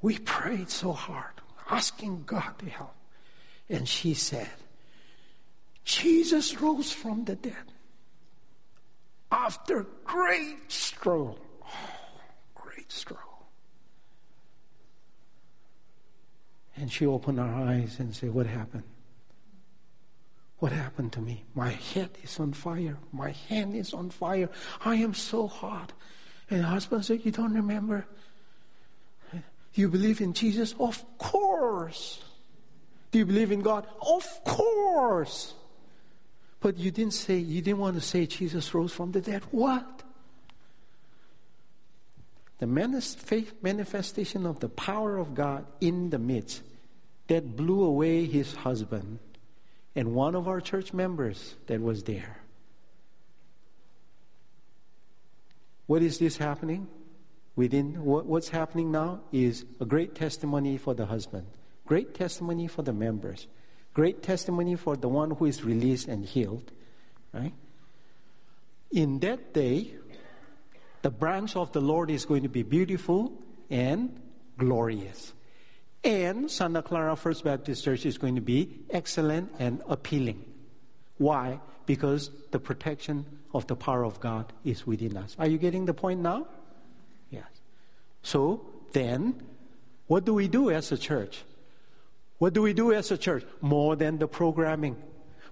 We 0.00 0.18
prayed 0.18 0.70
so 0.70 0.92
hard, 0.92 1.40
asking 1.68 2.22
God 2.24 2.56
to 2.60 2.66
help. 2.66 2.94
And 3.68 3.88
she 3.88 4.14
said, 4.14 4.50
Jesus 5.84 6.60
rose 6.60 6.90
from 6.92 7.24
the 7.24 7.36
dead 7.36 7.72
after 9.30 9.86
great 10.04 10.56
struggle. 10.68 11.38
Oh, 11.62 11.90
great 12.54 12.90
struggle. 12.90 13.46
And 16.76 16.90
she 16.90 17.06
opened 17.06 17.38
her 17.38 17.44
eyes 17.44 17.96
and 17.98 18.14
said, 18.14 18.32
What 18.32 18.46
happened? 18.46 18.84
What 20.58 20.72
happened 20.72 21.12
to 21.12 21.20
me? 21.20 21.44
My 21.54 21.70
head 21.70 22.10
is 22.22 22.40
on 22.40 22.52
fire. 22.52 22.96
My 23.12 23.32
hand 23.48 23.74
is 23.74 23.92
on 23.92 24.10
fire. 24.10 24.48
I 24.84 24.96
am 24.96 25.14
so 25.14 25.46
hot. 25.46 25.92
And 26.48 26.60
the 26.60 26.66
husband 26.66 27.04
said, 27.04 27.24
You 27.24 27.30
don't 27.30 27.54
remember? 27.54 28.06
You 29.74 29.88
believe 29.88 30.20
in 30.20 30.32
Jesus? 30.32 30.74
Of 30.78 31.04
course. 31.18 32.22
Do 33.10 33.18
you 33.18 33.26
believe 33.26 33.52
in 33.52 33.60
God? 33.60 33.86
Of 34.00 34.44
course. 34.44 35.54
But 36.64 36.78
you 36.78 36.90
didn't 36.90 37.12
say, 37.12 37.36
you 37.36 37.60
didn't 37.60 37.80
want 37.80 37.96
to 37.96 38.00
say 38.00 38.24
Jesus 38.24 38.72
rose 38.72 38.90
from 38.90 39.12
the 39.12 39.20
dead. 39.20 39.42
What? 39.50 40.02
the 42.58 42.66
manifestation 42.66 44.46
of 44.46 44.60
the 44.60 44.70
power 44.70 45.18
of 45.18 45.34
God 45.34 45.66
in 45.82 46.08
the 46.08 46.18
midst 46.18 46.62
that 47.26 47.54
blew 47.56 47.84
away 47.84 48.24
his 48.24 48.54
husband 48.54 49.18
and 49.94 50.14
one 50.14 50.34
of 50.34 50.48
our 50.48 50.62
church 50.62 50.94
members 50.94 51.56
that 51.66 51.82
was 51.82 52.04
there. 52.04 52.38
What 55.84 56.00
is 56.00 56.18
this 56.18 56.38
happening? 56.38 56.88
Within 57.56 58.02
what, 58.02 58.24
what's 58.24 58.48
happening 58.48 58.90
now 58.90 59.20
is 59.32 59.66
a 59.80 59.84
great 59.84 60.14
testimony 60.14 60.78
for 60.78 60.94
the 60.94 61.04
husband, 61.04 61.46
great 61.84 62.14
testimony 62.14 62.68
for 62.68 62.80
the 62.80 62.94
members, 62.94 63.48
great 63.94 64.22
testimony 64.22 64.74
for 64.74 64.96
the 64.96 65.08
one 65.08 65.30
who 65.30 65.46
is 65.46 65.64
released 65.64 66.08
and 66.08 66.24
healed. 66.24 66.70
Right? 67.32 67.54
In 68.92 69.20
that 69.20 69.54
day, 69.54 69.94
the 71.02 71.10
branch 71.10 71.56
of 71.56 71.72
the 71.72 71.80
Lord 71.80 72.10
is 72.10 72.24
going 72.24 72.42
to 72.42 72.48
be 72.48 72.62
beautiful 72.62 73.32
and 73.70 74.20
glorious. 74.58 75.32
And 76.02 76.50
Santa 76.50 76.82
Clara 76.82 77.16
First 77.16 77.44
Baptist 77.44 77.84
Church 77.84 78.04
is 78.04 78.18
going 78.18 78.34
to 78.34 78.40
be 78.40 78.80
excellent 78.90 79.52
and 79.58 79.82
appealing. 79.88 80.44
Why? 81.16 81.60
Because 81.86 82.30
the 82.50 82.58
protection 82.58 83.24
of 83.54 83.66
the 83.66 83.76
power 83.76 84.04
of 84.04 84.20
God 84.20 84.52
is 84.64 84.86
within 84.86 85.16
us. 85.16 85.34
Are 85.38 85.46
you 85.46 85.58
getting 85.58 85.86
the 85.86 85.94
point 85.94 86.20
now? 86.20 86.46
Yes. 87.30 87.46
So 88.22 88.66
then, 88.92 89.42
what 90.06 90.24
do 90.24 90.34
we 90.34 90.48
do 90.48 90.70
as 90.70 90.92
a 90.92 90.98
church? 90.98 91.42
What 92.38 92.52
do 92.52 92.62
we 92.62 92.72
do 92.72 92.92
as 92.92 93.10
a 93.10 93.18
church? 93.18 93.44
More 93.60 93.96
than 93.96 94.18
the 94.18 94.28
programming 94.28 94.96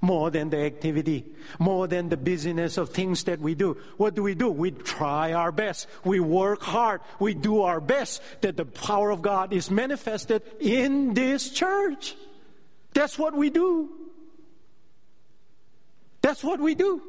more 0.03 0.33
than 0.33 0.51
the 0.51 0.59
activity, 0.59 1.25
more 1.61 1.87
than 1.87 2.09
the 2.09 2.17
busyness 2.17 2.77
of 2.77 2.91
things 2.91 3.23
that 3.25 3.39
we 3.39 3.55
do. 3.55 3.79
What 3.97 4.17
do 4.17 4.23
we 4.25 4.35
do? 4.35 4.51
We 4.51 4.73
try 4.73 5.33
our 5.33 5.53
best. 5.53 5.87
We 6.05 6.19
work 6.19 6.61
hard. 6.61 7.01
We 7.21 7.35
do 7.35 7.63
our 7.63 7.81
best 7.81 8.21
that 8.41 8.57
the 8.57 8.65
power 8.65 9.11
of 9.11 9.23
God 9.23 9.53
is 9.53 9.71
manifested 9.71 10.43
in 10.61 11.15
this 11.15 11.51
church. 11.51 12.17
That's 12.93 13.17
what 13.17 13.35
we 13.35 13.49
do. 13.49 13.91
That's 16.21 16.43
what 16.43 16.59
we 16.59 16.75
do. 16.75 17.03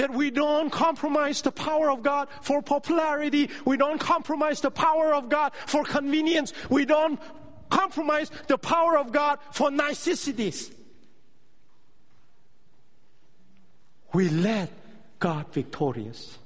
That 0.00 0.14
we 0.14 0.30
don't 0.30 0.70
compromise 0.70 1.42
the 1.42 1.52
power 1.52 1.90
of 1.90 2.02
God 2.02 2.28
for 2.40 2.62
popularity. 2.62 3.50
We 3.66 3.76
don't 3.76 4.00
compromise 4.00 4.62
the 4.62 4.70
power 4.70 5.12
of 5.12 5.28
God 5.28 5.52
for 5.66 5.84
convenience. 5.84 6.54
We 6.70 6.86
don't 6.86 7.20
compromise 7.68 8.30
the 8.46 8.56
power 8.56 8.96
of 8.96 9.12
God 9.12 9.40
for 9.52 9.70
niceties. 9.70 10.70
We 14.14 14.30
let 14.30 14.70
God 15.18 15.52
victorious. 15.52 16.38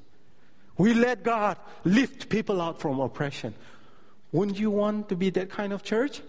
We 0.76 0.92
let 0.92 1.22
God 1.22 1.56
lift 1.84 2.28
people 2.28 2.60
out 2.60 2.80
from 2.80 2.98
oppression. 2.98 3.54
Wouldn't 4.32 4.58
you 4.58 4.72
want 4.72 5.10
to 5.10 5.14
be 5.14 5.30
that 5.30 5.48
kind 5.48 5.72
of 5.72 5.84
church? 5.84 6.22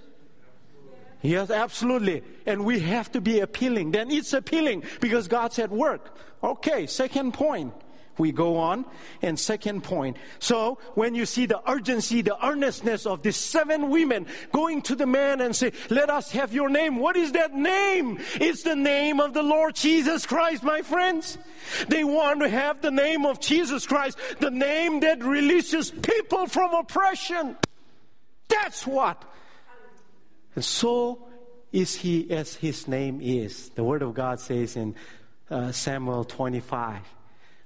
Yes, 1.26 1.50
absolutely. 1.50 2.24
And 2.46 2.66
we 2.66 2.80
have 2.82 3.12
to 3.14 3.22
be 3.22 3.40
appealing. 3.40 3.92
Then 3.92 4.12
it's 4.12 4.34
appealing 4.34 4.84
because 5.00 5.28
God 5.28 5.54
said 5.54 5.72
work. 5.72 6.16
Okay, 6.44 6.86
second 6.88 7.34
point 7.34 7.74
we 8.18 8.32
go 8.32 8.58
on. 8.58 8.86
And 9.22 9.40
second 9.40 9.84
point. 9.84 10.18
So 10.40 10.78
when 10.94 11.16
you 11.16 11.26
see 11.26 11.46
the 11.48 11.60
urgency, 11.70 12.22
the 12.22 12.38
earnestness 12.46 13.06
of 13.06 13.24
these 13.24 13.36
seven 13.36 13.90
women 13.90 14.28
going 14.52 14.82
to 14.84 14.96
the 14.96 15.08
man 15.08 15.42
and 15.42 15.56
say, 15.56 15.74
let 15.90 16.10
us 16.10 16.32
have 16.32 16.54
your 16.54 16.70
name. 16.70 16.98
What 16.98 17.18
is 17.18 17.34
that 17.34 17.54
name? 17.54 18.20
It's 18.36 18.64
the 18.64 18.76
name 18.76 19.20
of 19.20 19.34
the 19.34 19.44
Lord 19.44 19.76
Jesus 19.76 20.26
Christ, 20.26 20.64
my 20.64 20.82
friends. 20.82 21.38
They 21.90 22.04
want 22.04 22.42
to 22.42 22.50
have 22.50 22.82
the 22.82 22.92
name 22.92 23.26
of 23.26 23.40
Jesus 23.40 23.86
Christ, 23.86 24.18
the 24.40 24.52
name 24.52 25.02
that 25.02 25.24
releases 25.24 25.92
people 25.92 26.48
from 26.48 26.74
oppression. 26.74 27.58
That's 28.48 28.86
what. 28.86 29.24
And 30.56 30.64
so 30.64 31.28
is 31.72 31.96
he 31.96 32.32
as 32.32 32.56
his 32.56 32.88
name 32.88 33.20
is. 33.22 33.70
The 33.70 33.84
word 33.84 34.02
of 34.02 34.14
God 34.14 34.40
says 34.40 34.76
in 34.76 34.96
uh, 35.50 35.72
Samuel 35.72 36.24
25 36.24 37.02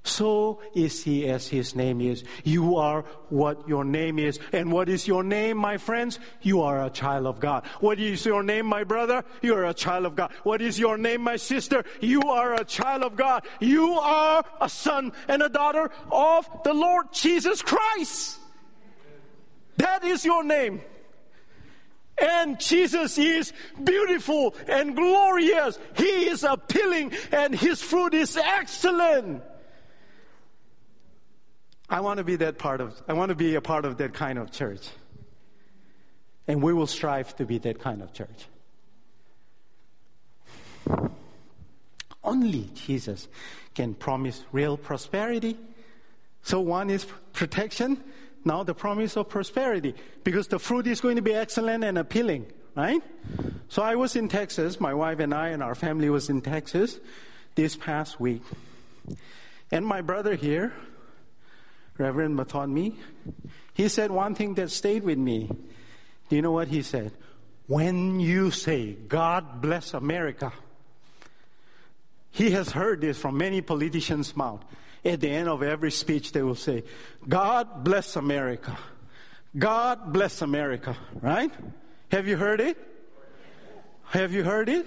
so 0.04 0.62
is 0.74 1.04
he 1.04 1.28
as 1.28 1.48
his 1.48 1.76
name 1.76 2.02
is. 2.02 2.24
You 2.44 2.78
are 2.78 3.04
what 3.30 3.68
your 3.68 3.84
name 3.84 4.18
is. 4.18 4.40
And 4.52 4.72
what 4.72 4.90
is 4.90 5.08
your 5.08 5.24
name, 5.24 5.58
my 5.58 5.78
friends? 5.78 6.20
You 6.42 6.62
are 6.62 6.86
a 6.86 6.90
child 6.90 7.28
of 7.28 7.40
God. 7.40 7.66
What 7.80 8.00
is 8.00 8.26
your 8.26 8.42
name, 8.42 8.66
my 8.66 8.84
brother? 8.84 9.24
You 9.42 9.56
are 9.56 9.66
a 9.66 9.74
child 9.74 10.06
of 10.06 10.16
God. 10.16 10.32
What 10.44 10.62
is 10.62 10.80
your 10.80 10.98
name, 10.98 11.22
my 11.22 11.36
sister? 11.36 11.84
You 12.00 12.24
are 12.24 12.56
a 12.56 12.64
child 12.64 13.04
of 13.04 13.16
God. 13.16 13.46
You 13.60 13.94
are 14.00 14.44
a 14.62 14.70
son 14.70 15.12
and 15.28 15.44
a 15.44 15.50
daughter 15.50 15.92
of 16.12 16.50
the 16.64 16.74
Lord 16.74 17.12
Jesus 17.12 17.62
Christ. 17.62 18.40
That 19.78 20.04
is 20.04 20.26
your 20.26 20.44
name. 20.44 20.82
And 22.22 22.60
Jesus 22.60 23.18
is 23.18 23.54
beautiful 23.84 24.56
and 24.68 24.96
glorious. 24.96 25.80
He 25.96 26.28
is 26.28 26.44
appealing 26.44 27.14
and 27.32 27.56
his 27.56 27.82
fruit 27.82 28.14
is 28.14 28.36
excellent. 28.38 29.44
I 31.90 32.02
want 32.02 32.20
to 32.20 32.24
be 32.24 32.36
that 32.38 32.58
part 32.58 32.82
of, 32.82 33.02
I 33.08 33.14
want 33.14 33.30
to 33.30 33.36
be 33.36 33.56
a 33.56 33.62
part 33.62 33.86
of 33.86 33.98
that 33.98 34.14
kind 34.14 34.38
of 34.38 34.52
church. 34.52 34.88
And 36.48 36.62
we 36.62 36.74
will 36.74 36.88
strive 36.88 37.36
to 37.38 37.46
be 37.46 37.58
that 37.60 37.80
kind 37.80 38.02
of 38.02 38.14
church. 38.14 38.48
Only 42.24 42.70
Jesus 42.74 43.28
can 43.74 43.94
promise 43.94 44.44
real 44.52 44.78
prosperity. 44.78 45.58
So, 46.44 46.60
one 46.60 46.90
is 46.90 47.06
protection, 47.34 48.04
now 48.46 48.64
the 48.64 48.74
promise 48.74 49.18
of 49.18 49.30
prosperity, 49.30 49.96
because 50.24 50.48
the 50.48 50.60
fruit 50.60 50.88
is 50.88 51.02
going 51.02 51.16
to 51.16 51.22
be 51.22 51.34
excellent 51.34 51.84
and 51.84 51.98
appealing, 51.98 52.46
right? 52.76 53.02
So, 53.68 53.82
I 53.82 53.96
was 53.96 54.16
in 54.16 54.30
Texas, 54.30 54.80
my 54.80 54.94
wife 54.94 55.20
and 55.20 55.34
I 55.34 55.50
and 55.50 55.62
our 55.62 55.76
family 55.76 56.10
was 56.10 56.30
in 56.30 56.42
Texas 56.42 57.00
this 57.56 57.76
past 57.76 58.20
week. 58.20 58.42
And 59.72 59.86
my 59.86 60.02
brother 60.02 60.36
here, 60.36 60.74
Reverend 61.98 62.38
Mathodmi, 62.38 62.96
he 63.74 63.88
said 63.88 64.12
one 64.12 64.36
thing 64.36 64.56
that 64.56 64.72
stayed 64.72 65.04
with 65.04 65.18
me. 65.18 65.50
Do 66.30 66.36
you 66.36 66.42
know 66.42 66.52
what 66.52 66.68
he 66.68 66.82
said? 66.82 67.12
When 67.68 68.20
you 68.20 68.52
say, 68.52 68.94
God 68.94 69.62
bless 69.62 69.94
America, 69.94 70.52
he 72.32 72.52
has 72.52 72.72
heard 72.72 73.02
this 73.02 73.18
from 73.18 73.38
many 73.38 73.62
politicians' 73.62 74.36
mouth. 74.36 74.64
At 75.06 75.22
the 75.22 75.30
end 75.30 75.48
of 75.48 75.64
every 75.64 75.92
speech, 75.92 76.34
they 76.34 76.44
will 76.44 76.56
say, 76.56 76.84
God 77.28 77.84
bless 77.84 78.16
America. 78.16 78.78
God 79.58 80.12
bless 80.12 80.42
America, 80.42 80.96
right? 81.22 81.52
Have 82.12 82.28
you 82.28 82.38
heard 82.38 82.60
it? 82.60 82.78
Have 84.06 84.34
you 84.34 84.44
heard 84.44 84.70
it? 84.70 84.86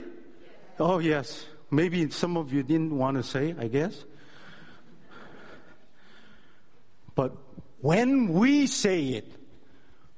Oh, 0.79 0.99
yes. 0.99 1.47
Maybe 1.71 2.11
some 2.11 2.37
of 2.37 2.53
you 2.53 2.63
didn't 2.63 2.97
want 2.97 3.17
to 3.17 3.23
say, 3.23 3.55
I 3.59 3.69
guess. 3.69 4.05
But 7.15 7.37
when 7.81 8.33
we 8.33 8.67
say 8.67 9.05
it, 9.09 9.33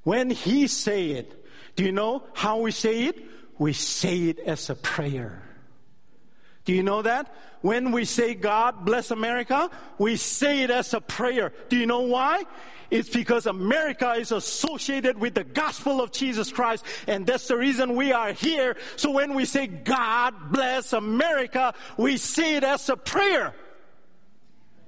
when 0.03 0.31
He 0.31 0.67
say 0.67 1.11
it, 1.11 1.45
do 1.77 1.85
you 1.85 1.93
know 1.93 2.25
how 2.35 2.59
we 2.59 2.71
say 2.71 3.05
it? 3.05 3.19
We 3.59 3.73
say 3.73 4.25
it 4.25 4.39
as 4.41 4.71
a 4.71 4.75
prayer. 4.75 5.43
Do 6.65 6.73
you 6.73 6.83
know 6.83 7.03
that? 7.03 7.33
When 7.61 7.93
we 7.93 8.05
say 8.05 8.35
God 8.35 8.85
bless 8.85 9.11
America, 9.11 9.71
we 9.99 10.17
say 10.17 10.63
it 10.63 10.71
as 10.71 10.95
a 10.95 11.01
prayer. 11.01 11.53
Do 11.69 11.77
you 11.77 11.87
know 11.87 12.01
why? 12.01 12.45
It's 12.91 13.09
because 13.09 13.47
America 13.47 14.13
is 14.13 14.33
associated 14.33 15.19
with 15.19 15.35
the 15.35 15.45
gospel 15.45 16.01
of 16.01 16.13
Jesus 16.13 16.53
Christ, 16.53 16.85
and 17.07 17.27
that's 17.27 17.49
the 17.49 17.57
reason 17.57 17.97
we 17.97 18.13
are 18.13 18.33
here. 18.33 18.77
So 18.97 19.11
when 19.11 19.35
we 19.35 19.47
say 19.47 19.67
God 19.67 20.53
bless 20.53 20.93
America, 20.93 21.75
we 21.97 22.19
say 22.19 22.57
it 22.57 22.65
as 22.65 22.89
a 22.89 22.97
prayer. 22.97 23.55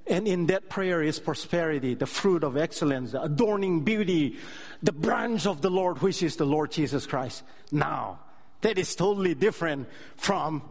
And 0.06 0.28
in 0.28 0.47
that 0.47 0.68
prayer 0.68 1.02
is 1.02 1.18
prosperity, 1.18 1.95
the 1.95 2.06
fruit 2.06 2.45
of 2.45 2.56
excellence, 2.56 3.12
the 3.12 3.23
adorning 3.23 3.80
beauty, 3.80 4.38
the 4.83 4.92
branch 4.92 5.47
of 5.47 5.62
the 5.62 5.71
Lord, 5.71 6.00
which 6.00 6.23
is 6.23 6.37
the 6.37 6.47
Lord 6.47 6.71
Jesus 6.71 7.06
Christ. 7.06 7.42
Now, 7.73 8.21
that 8.61 8.78
is 8.78 8.95
totally 8.95 9.35
different 9.35 9.88
from, 10.16 10.62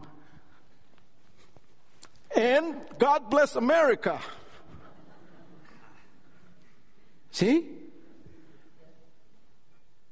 and 2.34 2.76
God 2.98 3.30
bless 3.30 3.56
America. 3.56 4.20
See? 7.30 7.66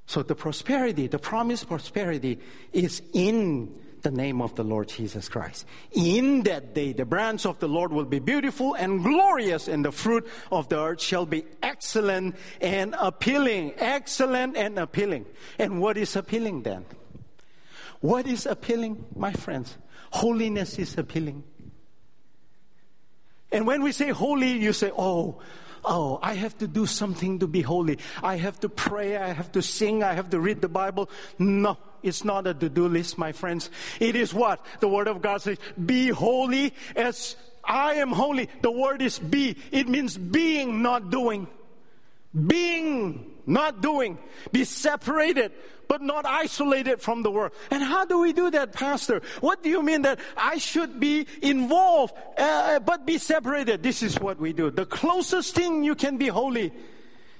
So 0.07 0.23
the 0.23 0.35
prosperity, 0.35 1.07
the 1.07 1.19
promised 1.19 1.67
prosperity 1.67 2.39
is 2.73 3.03
in 3.13 3.81
the 4.03 4.11
name 4.11 4.43
of 4.43 4.55
the 4.55 4.63
Lord 4.63 4.89
Jesus 4.89 5.29
Christ. 5.29 5.67
In 5.93 6.43
that 6.43 6.75
day, 6.75 6.93
the 6.93 7.07
branch 7.07 7.47
of 7.47 7.59
the 7.59 7.67
Lord 7.67 7.91
will 7.91 8.05
be 8.05 8.19
beautiful 8.19 8.75
and 8.75 9.03
glorious, 9.03 9.67
and 9.67 9.85
the 9.85 9.91
fruit 9.91 10.29
of 10.53 10.69
the 10.69 10.79
earth 10.79 11.01
shall 11.01 11.25
be 11.25 11.45
excellent 11.63 12.37
and 12.61 12.95
appealing. 12.99 13.73
Excellent 13.79 14.57
and 14.57 14.79
appealing. 14.79 15.25
And 15.59 15.81
what 15.81 15.97
is 15.97 16.15
appealing 16.15 16.63
then? 16.63 16.85
What 18.01 18.27
is 18.27 18.45
appealing, 18.45 19.07
my 19.17 19.33
friends? 19.33 19.79
Holiness 20.11 20.79
is 20.79 20.97
appealing. 20.99 21.43
And 23.55 23.69
when 23.69 23.85
we 23.85 23.93
say 23.93 24.11
holy, 24.11 24.59
you 24.59 24.73
say, 24.73 24.91
oh, 24.99 25.41
oh, 25.85 26.19
I 26.21 26.35
have 26.35 26.59
to 26.59 26.67
do 26.67 26.87
something 26.87 27.39
to 27.39 27.47
be 27.47 27.63
holy. 27.63 27.99
I 28.21 28.35
have 28.37 28.59
to 28.61 28.69
pray, 28.69 29.17
I 29.17 29.33
have 29.33 29.53
to 29.53 29.63
sing, 29.63 30.03
I 30.03 30.15
have 30.15 30.31
to 30.31 30.41
read 30.41 30.61
the 30.61 30.69
Bible. 30.69 31.09
No, 31.39 31.79
it's 32.03 32.25
not 32.25 32.49
a 32.49 32.55
to 32.55 32.69
do 32.69 32.89
list, 32.89 33.17
my 33.17 33.31
friends. 33.31 33.71
It 34.01 34.17
is 34.17 34.35
what? 34.35 34.59
The 34.81 34.89
Word 34.89 35.07
of 35.07 35.23
God 35.23 35.41
says, 35.41 35.59
be 35.87 36.09
holy 36.09 36.75
as 36.97 37.37
I 37.63 37.95
am 37.95 38.11
holy. 38.11 38.49
The 38.61 38.71
word 38.71 39.01
is 39.01 39.19
be. 39.19 39.57
It 39.71 39.89
means 39.89 40.19
being, 40.19 40.83
not 40.83 41.11
doing. 41.11 41.47
Being, 42.35 43.34
not 43.47 43.81
doing. 43.81 44.19
Be 44.53 44.65
separated, 44.65 45.53
but 45.89 46.03
not 46.03 46.27
isolated 46.27 47.01
from 47.01 47.23
the 47.23 47.31
world. 47.31 47.53
And 47.71 47.83
how 47.83 48.05
do 48.05 48.21
we 48.21 48.33
do 48.33 48.51
that, 48.51 48.73
Pastor? 48.73 49.23
What 49.41 49.63
do 49.63 49.69
you 49.69 49.83
mean 49.83 50.03
that 50.03 50.21
I 50.37 50.59
should 50.59 51.01
be 51.01 51.27
involved, 51.43 52.15
uh, 52.37 52.81
but 52.81 53.07
be 53.07 53.19
separated? 53.19 53.83
This 53.83 54.03
is 54.03 54.19
what 54.19 54.39
we 54.39 54.53
do. 54.53 54.71
The 54.71 54.87
closest 54.87 55.55
thing 55.55 55.85
you 55.85 55.95
can 55.95 56.17
be 56.17 56.29
holy. 56.29 56.73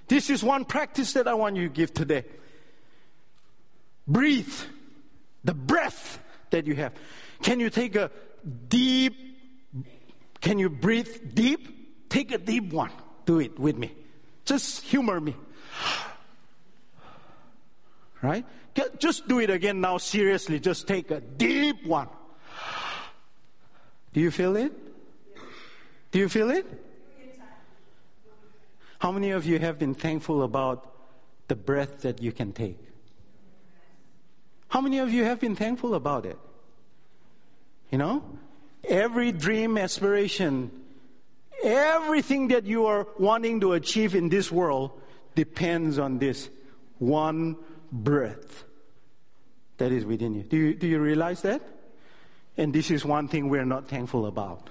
This 0.09 0.31
is 0.31 0.45
one 0.45 0.65
practice 0.65 1.15
that 1.15 1.27
I 1.27 1.35
want 1.35 1.57
you 1.57 1.69
to 1.69 1.75
give 1.75 1.95
today. 1.95 2.25
Breathe. 4.07 4.53
The 5.45 5.55
breath 5.55 6.21
that 6.51 6.67
you 6.67 6.75
have. 6.77 6.93
Can 7.43 7.61
you 7.61 7.69
take 7.69 7.97
a 7.97 8.11
deep, 8.69 9.15
can 10.41 10.59
you 10.59 10.71
breathe 10.71 11.35
deep? 11.35 12.09
Take 12.09 12.33
a 12.33 12.39
deep 12.39 12.73
one. 12.73 12.91
Do 13.27 13.41
it 13.41 13.59
with 13.59 13.77
me. 13.77 13.93
Just 14.45 14.83
humor 14.83 15.21
me. 15.21 15.35
Right? 18.23 18.47
Just 18.99 19.29
do 19.29 19.39
it 19.39 19.51
again 19.51 19.83
now, 19.83 19.99
seriously. 19.99 20.59
Just 20.59 20.89
take 20.89 21.11
a 21.11 21.21
deep 21.21 21.85
one. 21.85 22.09
Do 24.15 24.21
you 24.21 24.31
feel 24.31 24.57
it? 24.57 24.73
Do 26.11 26.19
you 26.19 26.31
feel 26.31 26.51
it? 26.51 26.67
How 28.99 29.13
many 29.13 29.33
of 29.33 29.45
you 29.45 29.59
have 29.59 29.79
been 29.79 29.95
thankful 29.95 30.43
about 30.43 30.91
the 31.49 31.55
breath 31.55 32.01
that 32.03 32.23
you 32.23 32.33
can 32.33 32.53
take? 32.53 32.79
How 34.69 34.81
many 34.81 34.99
of 34.99 35.13
you 35.13 35.25
have 35.25 35.41
been 35.41 35.55
thankful 35.55 35.95
about 35.95 36.25
it? 36.25 36.39
You 37.91 37.99
know? 37.99 38.25
Every 38.89 39.31
dream, 39.31 39.77
aspiration, 39.77 40.71
everything 41.63 42.49
that 42.49 42.65
you 42.65 42.87
are 42.87 43.07
wanting 43.19 43.61
to 43.61 43.73
achieve 43.75 44.15
in 44.15 44.31
this 44.31 44.51
world 44.51 44.93
depends 45.35 45.99
on 45.99 46.19
this 46.19 46.49
one 46.99 47.57
breath 47.91 48.65
that 49.79 49.93
is 49.93 50.05
within 50.05 50.35
you. 50.35 50.43
Do 50.43 50.57
you, 50.57 50.75
do 50.75 50.87
you 50.87 51.01
realize 51.01 51.43
that? 51.43 51.63
And 52.57 52.73
this 52.73 52.91
is 52.91 53.05
one 53.05 53.29
thing 53.29 53.49
we're 53.49 53.65
not 53.65 53.89
thankful 53.89 54.27
about. 54.27 54.71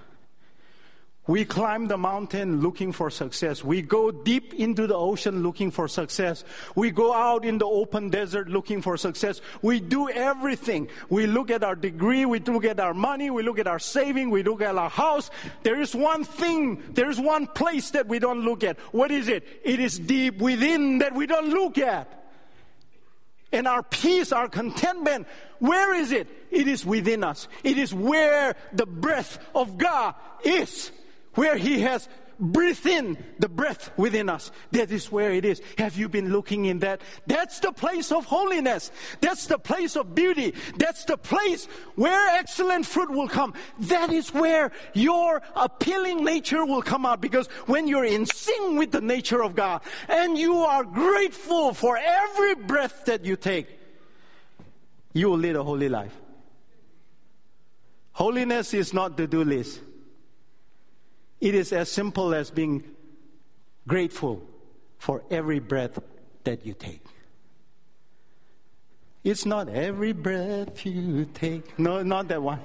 We 1.25 1.45
climb 1.45 1.87
the 1.87 1.97
mountain 1.97 2.59
looking 2.59 2.91
for 2.91 3.09
success. 3.09 3.63
We 3.63 3.81
go 3.81 4.11
deep 4.11 4.53
into 4.55 4.87
the 4.87 4.95
ocean 4.95 5.41
looking 5.41 5.71
for 5.71 5.87
success. 5.87 6.43
We 6.75 6.91
go 6.91 7.13
out 7.13 7.45
in 7.45 7.59
the 7.59 7.65
open 7.65 8.09
desert 8.09 8.49
looking 8.49 8.81
for 8.81 8.97
success. 8.97 9.39
We 9.61 9.79
do 9.79 10.09
everything. 10.09 10.89
We 11.09 11.27
look 11.27 11.49
at 11.49 11.63
our 11.63 11.75
degree, 11.75 12.25
we 12.25 12.39
look 12.39 12.65
at 12.65 12.81
our 12.81 12.93
money, 12.93 13.29
we 13.29 13.41
look 13.41 13.57
at 13.57 13.67
our 13.67 13.79
saving, 13.79 14.31
we 14.31 14.43
look 14.43 14.61
at 14.61 14.75
our 14.75 14.89
house. 14.89 15.31
There 15.63 15.79
is 15.79 15.95
one 15.95 16.25
thing, 16.25 16.83
there 16.91 17.09
is 17.09 17.21
one 17.21 17.47
place 17.47 17.91
that 17.91 18.07
we 18.07 18.19
don't 18.19 18.41
look 18.41 18.65
at. 18.65 18.77
What 18.91 19.09
is 19.09 19.29
it? 19.29 19.47
It 19.63 19.79
is 19.79 19.97
deep 19.97 20.39
within 20.39 20.97
that 20.97 21.15
we 21.15 21.25
don't 21.25 21.47
look 21.47 21.77
at. 21.77 22.19
And 23.53 23.65
our 23.65 23.83
peace, 23.83 24.33
our 24.33 24.49
contentment, 24.49 25.27
where 25.59 25.93
is 25.93 26.11
it? 26.11 26.27
It 26.51 26.67
is 26.67 26.85
within 26.85 27.23
us. 27.23 27.47
It 27.63 27.77
is 27.77 27.93
where 27.93 28.57
the 28.73 28.85
breath 28.85 29.39
of 29.55 29.77
God 29.77 30.15
is 30.43 30.91
where 31.35 31.57
He 31.57 31.81
has 31.81 32.07
breathed 32.39 32.85
in 32.85 33.17
the 33.39 33.49
breath 33.49 33.91
within 33.97 34.29
us. 34.29 34.51
That 34.71 34.91
is 34.91 35.11
where 35.11 35.31
it 35.31 35.45
is. 35.45 35.61
Have 35.77 35.97
you 35.97 36.09
been 36.09 36.31
looking 36.31 36.65
in 36.65 36.79
that? 36.79 37.01
That's 37.27 37.59
the 37.59 37.71
place 37.71 38.11
of 38.11 38.25
holiness. 38.25 38.91
That's 39.21 39.47
the 39.47 39.57
place 39.57 39.95
of 39.95 40.15
beauty. 40.15 40.53
That's 40.77 41.05
the 41.05 41.17
place 41.17 41.65
where 41.95 42.37
excellent 42.37 42.85
fruit 42.85 43.09
will 43.09 43.27
come. 43.27 43.53
That 43.79 44.11
is 44.11 44.33
where 44.33 44.71
your 44.93 45.41
appealing 45.55 46.23
nature 46.23 46.65
will 46.65 46.81
come 46.81 47.05
out 47.05 47.21
because 47.21 47.47
when 47.65 47.87
you're 47.87 48.05
in 48.05 48.25
sync 48.25 48.77
with 48.77 48.91
the 48.91 49.01
nature 49.01 49.43
of 49.43 49.55
God 49.55 49.81
and 50.07 50.37
you 50.37 50.57
are 50.57 50.83
grateful 50.83 51.73
for 51.73 51.97
every 51.97 52.55
breath 52.55 53.05
that 53.05 53.25
you 53.25 53.35
take, 53.35 53.79
you 55.13 55.29
will 55.29 55.37
lead 55.37 55.55
a 55.55 55.63
holy 55.63 55.89
life. 55.89 56.13
Holiness 58.13 58.73
is 58.73 58.93
not 58.93 59.17
the 59.17 59.27
do 59.27 59.43
list. 59.43 59.79
It 61.43 61.55
is 61.55 61.73
as 61.73 61.91
simple 61.91 62.33
as 62.33 62.49
being 62.51 62.85
grateful 63.85 64.47
for 64.97 65.25
every 65.29 65.59
breath 65.59 65.99
that 66.45 66.65
you 66.65 66.73
take. 66.73 67.03
It's 69.25 69.45
not 69.45 69.67
every 69.67 70.13
breath 70.13 70.85
you 70.85 71.25
take. 71.25 71.77
No, 71.77 72.01
not 72.01 72.29
that 72.29 72.41
one. 72.41 72.61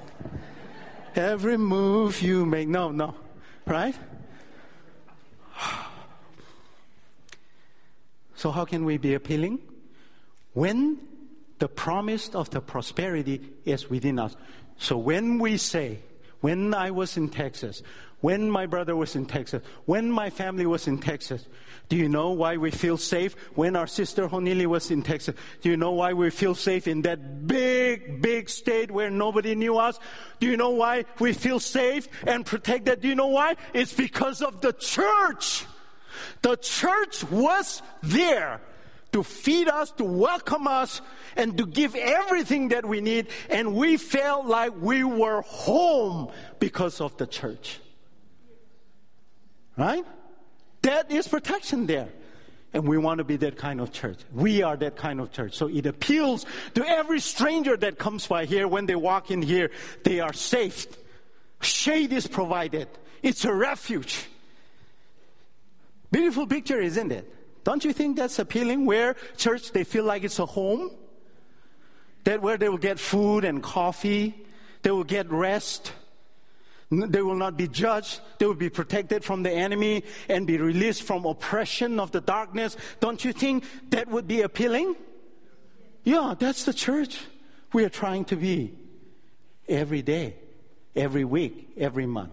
every 1.16 1.56
move 1.56 2.22
you 2.22 2.46
make. 2.46 2.68
No, 2.68 2.92
no. 2.92 3.16
Right? 3.66 3.96
So, 8.36 8.52
how 8.52 8.64
can 8.64 8.84
we 8.84 8.98
be 8.98 9.14
appealing? 9.14 9.58
When 10.52 11.00
the 11.58 11.66
promise 11.66 12.28
of 12.28 12.50
the 12.50 12.60
prosperity 12.60 13.40
is 13.64 13.90
within 13.90 14.20
us. 14.20 14.36
So 14.76 14.96
when 14.96 15.40
we 15.40 15.56
say, 15.56 15.98
when 16.40 16.74
I 16.74 16.90
was 16.90 17.16
in 17.16 17.28
Texas, 17.28 17.82
when 18.20 18.50
my 18.50 18.66
brother 18.66 18.96
was 18.96 19.14
in 19.14 19.26
Texas, 19.26 19.62
when 19.84 20.10
my 20.10 20.30
family 20.30 20.66
was 20.66 20.88
in 20.88 20.98
Texas, 20.98 21.46
do 21.88 21.96
you 21.96 22.08
know 22.08 22.30
why 22.30 22.56
we 22.56 22.70
feel 22.70 22.98
safe? 22.98 23.34
When 23.54 23.76
our 23.76 23.86
sister 23.86 24.28
Honili 24.28 24.66
was 24.66 24.90
in 24.90 25.02
Texas, 25.02 25.34
do 25.62 25.70
you 25.70 25.76
know 25.76 25.92
why 25.92 26.12
we 26.12 26.30
feel 26.30 26.54
safe 26.54 26.86
in 26.86 27.02
that 27.02 27.46
big, 27.46 28.20
big 28.20 28.50
state 28.50 28.90
where 28.90 29.08
nobody 29.08 29.54
knew 29.54 29.78
us? 29.78 29.98
Do 30.38 30.46
you 30.46 30.56
know 30.56 30.70
why 30.70 31.04
we 31.18 31.32
feel 31.32 31.60
safe 31.60 32.08
and 32.26 32.44
protected? 32.44 33.00
Do 33.00 33.08
you 33.08 33.14
know 33.14 33.28
why? 33.28 33.56
It's 33.72 33.94
because 33.94 34.42
of 34.42 34.60
the 34.60 34.72
church. 34.72 35.64
The 36.42 36.56
church 36.56 37.24
was 37.30 37.82
there 38.02 38.60
to 39.12 39.22
feed 39.22 39.68
us, 39.68 39.90
to 39.92 40.04
welcome 40.04 40.66
us, 40.66 41.00
and 41.36 41.56
to 41.58 41.66
give 41.66 41.94
everything 41.94 42.68
that 42.68 42.84
we 42.84 43.00
need. 43.00 43.28
And 43.48 43.74
we 43.74 43.96
felt 43.96 44.46
like 44.46 44.72
we 44.80 45.04
were 45.04 45.42
home 45.42 46.30
because 46.58 47.00
of 47.00 47.16
the 47.16 47.26
church. 47.26 47.80
Right? 49.76 50.04
That 50.82 51.10
is 51.10 51.28
protection 51.28 51.86
there. 51.86 52.08
And 52.74 52.86
we 52.86 52.98
want 52.98 53.18
to 53.18 53.24
be 53.24 53.36
that 53.36 53.56
kind 53.56 53.80
of 53.80 53.92
church. 53.92 54.18
We 54.32 54.62
are 54.62 54.76
that 54.76 54.96
kind 54.96 55.20
of 55.20 55.32
church. 55.32 55.54
So 55.54 55.68
it 55.68 55.86
appeals 55.86 56.44
to 56.74 56.86
every 56.86 57.20
stranger 57.20 57.76
that 57.78 57.98
comes 57.98 58.26
by 58.26 58.44
here. 58.44 58.68
When 58.68 58.84
they 58.84 58.94
walk 58.94 59.30
in 59.30 59.40
here, 59.40 59.70
they 60.04 60.20
are 60.20 60.34
safe. 60.34 60.86
Shade 61.62 62.12
is 62.12 62.26
provided. 62.26 62.88
It's 63.22 63.44
a 63.46 63.54
refuge. 63.54 64.26
Beautiful 66.10 66.46
picture, 66.46 66.80
isn't 66.80 67.10
it? 67.10 67.34
Don't 67.68 67.84
you 67.84 67.92
think 67.92 68.16
that's 68.16 68.38
appealing? 68.38 68.86
Where 68.86 69.14
church, 69.36 69.72
they 69.72 69.84
feel 69.84 70.04
like 70.04 70.24
it's 70.24 70.38
a 70.38 70.46
home? 70.46 70.90
That 72.24 72.40
where 72.40 72.56
they 72.56 72.70
will 72.70 72.78
get 72.78 72.98
food 72.98 73.44
and 73.44 73.62
coffee, 73.62 74.46
they 74.80 74.90
will 74.90 75.04
get 75.04 75.30
rest, 75.30 75.92
they 76.90 77.20
will 77.20 77.34
not 77.34 77.58
be 77.58 77.68
judged, 77.68 78.22
they 78.38 78.46
will 78.46 78.54
be 78.54 78.70
protected 78.70 79.22
from 79.22 79.42
the 79.42 79.50
enemy 79.50 80.04
and 80.30 80.46
be 80.46 80.56
released 80.56 81.02
from 81.02 81.26
oppression 81.26 82.00
of 82.00 82.10
the 82.10 82.22
darkness. 82.22 82.74
Don't 83.00 83.22
you 83.22 83.34
think 83.34 83.64
that 83.90 84.08
would 84.08 84.26
be 84.26 84.40
appealing? 84.40 84.96
Yeah, 86.04 86.36
that's 86.38 86.64
the 86.64 86.72
church 86.72 87.20
we 87.74 87.84
are 87.84 87.90
trying 87.90 88.24
to 88.32 88.36
be 88.36 88.72
every 89.68 90.00
day, 90.00 90.36
every 90.96 91.26
week, 91.26 91.68
every 91.76 92.06
month. 92.06 92.32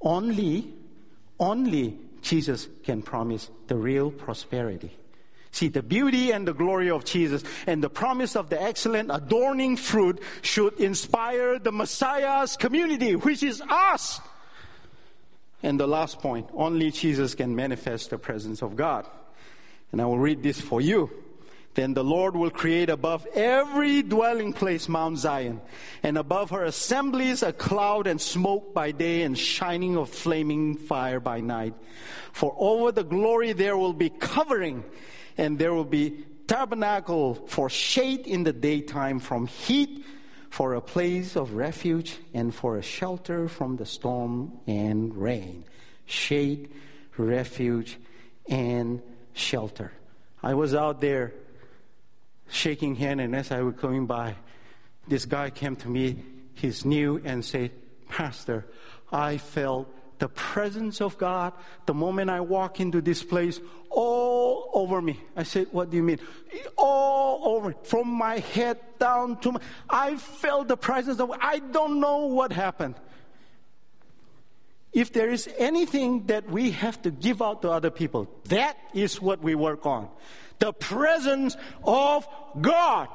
Only, 0.00 0.72
only 1.40 1.98
Jesus 2.30 2.68
can 2.84 3.02
promise 3.02 3.50
the 3.66 3.74
real 3.74 4.12
prosperity. 4.12 4.96
See, 5.50 5.66
the 5.66 5.82
beauty 5.82 6.30
and 6.30 6.46
the 6.46 6.54
glory 6.54 6.88
of 6.88 7.04
Jesus 7.04 7.42
and 7.66 7.82
the 7.82 7.90
promise 7.90 8.36
of 8.36 8.50
the 8.50 8.62
excellent 8.62 9.10
adorning 9.12 9.76
fruit 9.76 10.22
should 10.40 10.78
inspire 10.78 11.58
the 11.58 11.72
Messiah's 11.72 12.56
community, 12.56 13.16
which 13.16 13.42
is 13.42 13.60
us. 13.68 14.20
And 15.64 15.80
the 15.80 15.88
last 15.88 16.20
point, 16.20 16.48
only 16.54 16.92
Jesus 16.92 17.34
can 17.34 17.56
manifest 17.56 18.10
the 18.10 18.18
presence 18.18 18.62
of 18.62 18.76
God. 18.76 19.08
And 19.90 20.00
I 20.00 20.06
will 20.06 20.20
read 20.20 20.40
this 20.40 20.60
for 20.60 20.80
you. 20.80 21.10
Then 21.74 21.94
the 21.94 22.02
Lord 22.02 22.34
will 22.34 22.50
create 22.50 22.90
above 22.90 23.26
every 23.32 24.02
dwelling 24.02 24.52
place 24.52 24.88
Mount 24.88 25.18
Zion, 25.18 25.60
and 26.02 26.18
above 26.18 26.50
her 26.50 26.64
assemblies 26.64 27.42
a 27.42 27.52
cloud 27.52 28.08
and 28.08 28.20
smoke 28.20 28.74
by 28.74 28.90
day 28.90 29.22
and 29.22 29.38
shining 29.38 29.96
of 29.96 30.10
flaming 30.10 30.76
fire 30.76 31.20
by 31.20 31.40
night. 31.40 31.74
For 32.32 32.54
over 32.58 32.90
the 32.90 33.04
glory 33.04 33.52
there 33.52 33.76
will 33.76 33.92
be 33.92 34.10
covering, 34.10 34.84
and 35.38 35.58
there 35.58 35.72
will 35.72 35.84
be 35.84 36.24
tabernacle 36.48 37.34
for 37.46 37.70
shade 37.70 38.26
in 38.26 38.42
the 38.42 38.52
daytime 38.52 39.20
from 39.20 39.46
heat, 39.46 40.04
for 40.50 40.74
a 40.74 40.80
place 40.80 41.36
of 41.36 41.54
refuge, 41.54 42.16
and 42.34 42.52
for 42.52 42.78
a 42.78 42.82
shelter 42.82 43.46
from 43.46 43.76
the 43.76 43.86
storm 43.86 44.58
and 44.66 45.14
rain. 45.16 45.62
Shade, 46.06 46.72
refuge, 47.16 47.96
and 48.48 49.00
shelter. 49.32 49.92
I 50.42 50.54
was 50.54 50.74
out 50.74 51.00
there 51.00 51.32
shaking 52.50 52.96
hand, 52.96 53.20
and 53.20 53.34
as 53.34 53.50
I 53.50 53.62
was 53.62 53.74
going 53.74 54.06
by, 54.06 54.36
this 55.08 55.24
guy 55.24 55.50
came 55.50 55.76
to 55.76 55.88
me. 55.88 56.22
He's 56.54 56.84
new 56.84 57.20
and 57.24 57.44
said, 57.44 57.70
Pastor, 58.08 58.66
I 59.10 59.38
felt 59.38 59.88
the 60.18 60.28
presence 60.28 61.00
of 61.00 61.16
God 61.16 61.52
the 61.86 61.94
moment 61.94 62.30
I 62.30 62.40
walk 62.40 62.78
into 62.80 63.00
this 63.00 63.22
place 63.22 63.60
all 63.88 64.70
over 64.74 65.00
me. 65.00 65.18
I 65.34 65.42
said, 65.42 65.68
What 65.72 65.90
do 65.90 65.96
you 65.96 66.02
mean? 66.02 66.18
All 66.76 67.56
over, 67.56 67.74
from 67.82 68.08
my 68.08 68.38
head 68.38 68.78
down 68.98 69.40
to 69.40 69.52
my. 69.52 69.60
I 69.88 70.16
felt 70.16 70.68
the 70.68 70.76
presence 70.76 71.18
of. 71.18 71.32
I 71.40 71.58
don't 71.58 72.00
know 72.00 72.26
what 72.26 72.52
happened. 72.52 72.94
If 74.92 75.12
there 75.12 75.30
is 75.30 75.48
anything 75.56 76.26
that 76.26 76.50
we 76.50 76.72
have 76.72 77.00
to 77.02 77.10
give 77.10 77.40
out 77.40 77.62
to 77.62 77.70
other 77.70 77.90
people, 77.90 78.28
that 78.46 78.76
is 78.92 79.20
what 79.22 79.40
we 79.40 79.54
work 79.54 79.86
on 79.86 80.08
the 80.60 80.72
presence 80.72 81.56
of 81.84 82.28
God. 82.60 83.08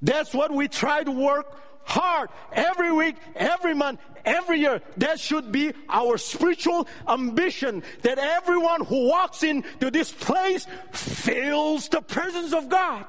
That's 0.00 0.32
what 0.32 0.50
we 0.50 0.68
try 0.68 1.02
to 1.02 1.10
work 1.10 1.60
hard 1.84 2.30
every 2.52 2.92
week, 2.92 3.16
every 3.34 3.74
month, 3.74 4.00
every 4.24 4.60
year. 4.60 4.80
That 4.98 5.18
should 5.18 5.50
be 5.50 5.72
our 5.88 6.18
spiritual 6.18 6.86
ambition 7.06 7.82
that 8.02 8.18
everyone 8.18 8.84
who 8.84 9.08
walks 9.08 9.42
into 9.42 9.90
this 9.90 10.12
place 10.12 10.66
feels 10.92 11.88
the 11.88 12.00
presence 12.00 12.52
of 12.52 12.68
God. 12.68 13.06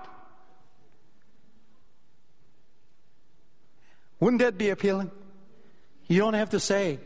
Wouldn't 4.20 4.42
that 4.42 4.58
be 4.58 4.70
appealing? 4.70 5.12
You 6.08 6.20
don't 6.20 6.34
have 6.34 6.50
to 6.52 6.60
say, 6.60 7.00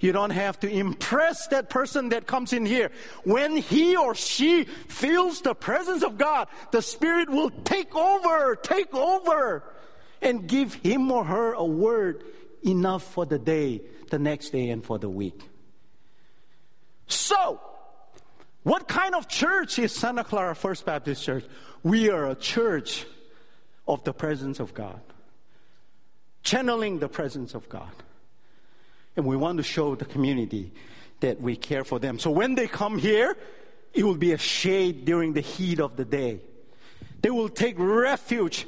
you 0.00 0.12
don't 0.12 0.30
have 0.30 0.58
to 0.60 0.70
impress 0.70 1.46
that 1.48 1.70
person 1.70 2.10
that 2.10 2.26
comes 2.26 2.52
in 2.52 2.66
here. 2.66 2.90
When 3.22 3.56
he 3.56 3.96
or 3.96 4.14
she 4.14 4.64
feels 4.64 5.40
the 5.40 5.54
presence 5.54 6.02
of 6.02 6.18
God, 6.18 6.48
the 6.72 6.82
Spirit 6.82 7.30
will 7.30 7.50
take 7.50 7.94
over, 7.94 8.56
take 8.56 8.92
over, 8.94 9.62
and 10.20 10.46
give 10.46 10.74
him 10.74 11.10
or 11.10 11.24
her 11.24 11.52
a 11.52 11.64
word 11.64 12.24
enough 12.64 13.02
for 13.02 13.24
the 13.24 13.38
day, 13.38 13.82
the 14.10 14.18
next 14.18 14.50
day, 14.50 14.70
and 14.70 14.84
for 14.84 14.98
the 14.98 15.08
week. 15.08 15.48
So, 17.06 17.60
what 18.62 18.88
kind 18.88 19.14
of 19.14 19.28
church 19.28 19.78
is 19.78 19.92
Santa 19.92 20.24
Clara 20.24 20.56
First 20.56 20.86
Baptist 20.86 21.22
Church? 21.22 21.44
We 21.82 22.10
are 22.10 22.30
a 22.30 22.34
church 22.34 23.06
of 23.86 24.02
the 24.04 24.14
presence 24.14 24.58
of 24.58 24.72
God, 24.72 25.00
channeling 26.42 26.98
the 26.98 27.08
presence 27.08 27.54
of 27.54 27.68
God. 27.68 27.92
And 29.16 29.26
we 29.26 29.36
want 29.36 29.58
to 29.58 29.62
show 29.62 29.94
the 29.94 30.04
community 30.04 30.72
that 31.20 31.40
we 31.40 31.56
care 31.56 31.84
for 31.84 31.98
them. 31.98 32.18
So 32.18 32.30
when 32.30 32.54
they 32.54 32.66
come 32.66 32.98
here, 32.98 33.36
it 33.92 34.04
will 34.04 34.16
be 34.16 34.32
a 34.32 34.38
shade 34.38 35.04
during 35.04 35.32
the 35.32 35.40
heat 35.40 35.80
of 35.80 35.96
the 35.96 36.04
day. 36.04 36.40
They 37.22 37.30
will 37.30 37.48
take 37.48 37.76
refuge 37.78 38.66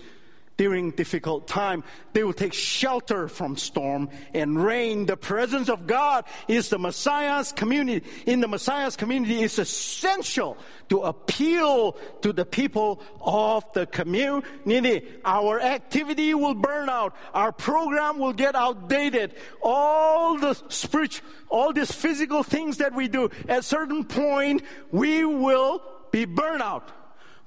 during 0.57 0.91
difficult 0.93 1.47
time. 1.47 1.85
They 2.13 2.25
will 2.25 2.33
take 2.33 2.53
shelter 2.53 3.29
from 3.29 3.57
storm 3.57 4.09
and 4.35 4.63
rain. 4.63 5.07
The 5.07 5.17
presence 5.17 5.69
of 5.69 5.87
God 5.87 6.25
is 6.49 6.69
the 6.69 6.79
Messiah's 6.79 7.53
community. 7.53 8.07
In 8.25 8.41
the 8.41 8.49
Messiah's 8.49 8.97
community 8.97 9.43
is 9.43 9.59
essential 9.59 10.57
to 10.89 11.03
appeal 11.03 11.93
to 12.23 12.33
the 12.33 12.45
people 12.45 13.03
of 13.21 13.71
the 13.73 13.87
community. 13.87 15.07
Our 15.25 15.61
activity 15.61 16.33
will 16.35 16.55
burn 16.55 16.89
out. 16.89 17.15
Our 17.35 17.53
program 17.53 18.19
will 18.19 18.33
get 18.33 18.55
outdated. 18.55 19.35
All 19.63 20.39
the 20.39 20.55
spiritual, 20.69 21.27
all 21.49 21.73
these 21.73 21.93
physical 21.93 22.43
things 22.43 22.79
that 22.79 22.95
we 22.95 23.09
do, 23.09 23.31
at 23.49 23.65
certain 23.65 24.05
point, 24.05 24.63
we 24.91 25.25
will 25.25 25.83
be 26.11 26.25
burnt 26.25 26.63
out. 26.63 26.93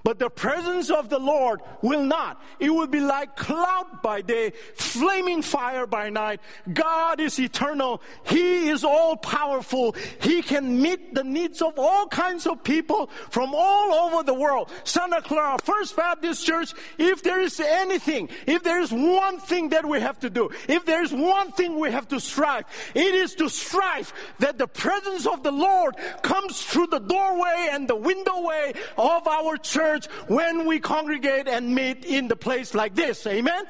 But 0.03 0.17
the 0.17 0.29
presence 0.29 0.89
of 0.89 1.09
the 1.09 1.19
Lord 1.19 1.61
will 1.81 2.03
not. 2.03 2.41
It 2.59 2.69
will 2.69 2.87
be 2.87 3.01
like 3.01 3.35
cloud 3.35 4.01
by 4.01 4.21
day, 4.21 4.53
flaming 4.75 5.41
fire 5.41 5.85
by 5.85 6.09
night. 6.09 6.39
God 6.73 7.19
is 7.19 7.37
eternal. 7.37 8.01
He 8.25 8.69
is 8.69 8.85
all 8.85 9.17
powerful. 9.17 9.95
He 10.21 10.41
can 10.41 10.81
meet 10.81 11.13
the 11.13 11.23
needs 11.23 11.61
of 11.61 11.77
all 11.77 12.07
kinds 12.07 12.47
of 12.47 12.63
people 12.63 13.09
from 13.29 13.53
all 13.53 13.93
over 13.93 14.23
the 14.23 14.33
world. 14.33 14.71
Santa 14.85 15.21
Clara 15.21 15.57
First 15.63 15.95
Baptist 15.97 16.45
Church, 16.45 16.73
if 16.97 17.21
there 17.21 17.41
is 17.41 17.59
anything, 17.59 18.29
if 18.47 18.63
there 18.63 18.79
is 18.79 18.91
one 18.91 19.39
thing 19.39 19.69
that 19.69 19.85
we 19.85 19.99
have 19.99 20.19
to 20.21 20.29
do, 20.29 20.49
if 20.69 20.85
there 20.85 21.03
is 21.03 21.11
one 21.11 21.51
thing 21.51 21.77
we 21.77 21.91
have 21.91 22.07
to 22.07 22.19
strive, 22.21 22.63
it 22.95 23.15
is 23.15 23.35
to 23.35 23.49
strive 23.49 24.13
that 24.39 24.57
the 24.57 24.67
presence 24.67 25.25
of 25.25 25.43
the 25.43 25.51
Lord 25.51 25.95
comes 26.21 26.63
through 26.63 26.87
the 26.87 26.99
doorway 26.99 27.69
and 27.71 27.87
the 27.87 27.95
window 27.95 28.41
way 28.41 28.73
of 28.97 29.27
our 29.27 29.57
church 29.57 29.88
church 29.89 30.05
when 30.27 30.65
we 30.65 30.79
congregate 30.79 31.47
and 31.47 31.73
meet 31.73 32.05
in 32.05 32.27
the 32.27 32.35
place 32.35 32.73
like 32.73 32.95
this. 32.95 33.25
Amen? 33.25 33.63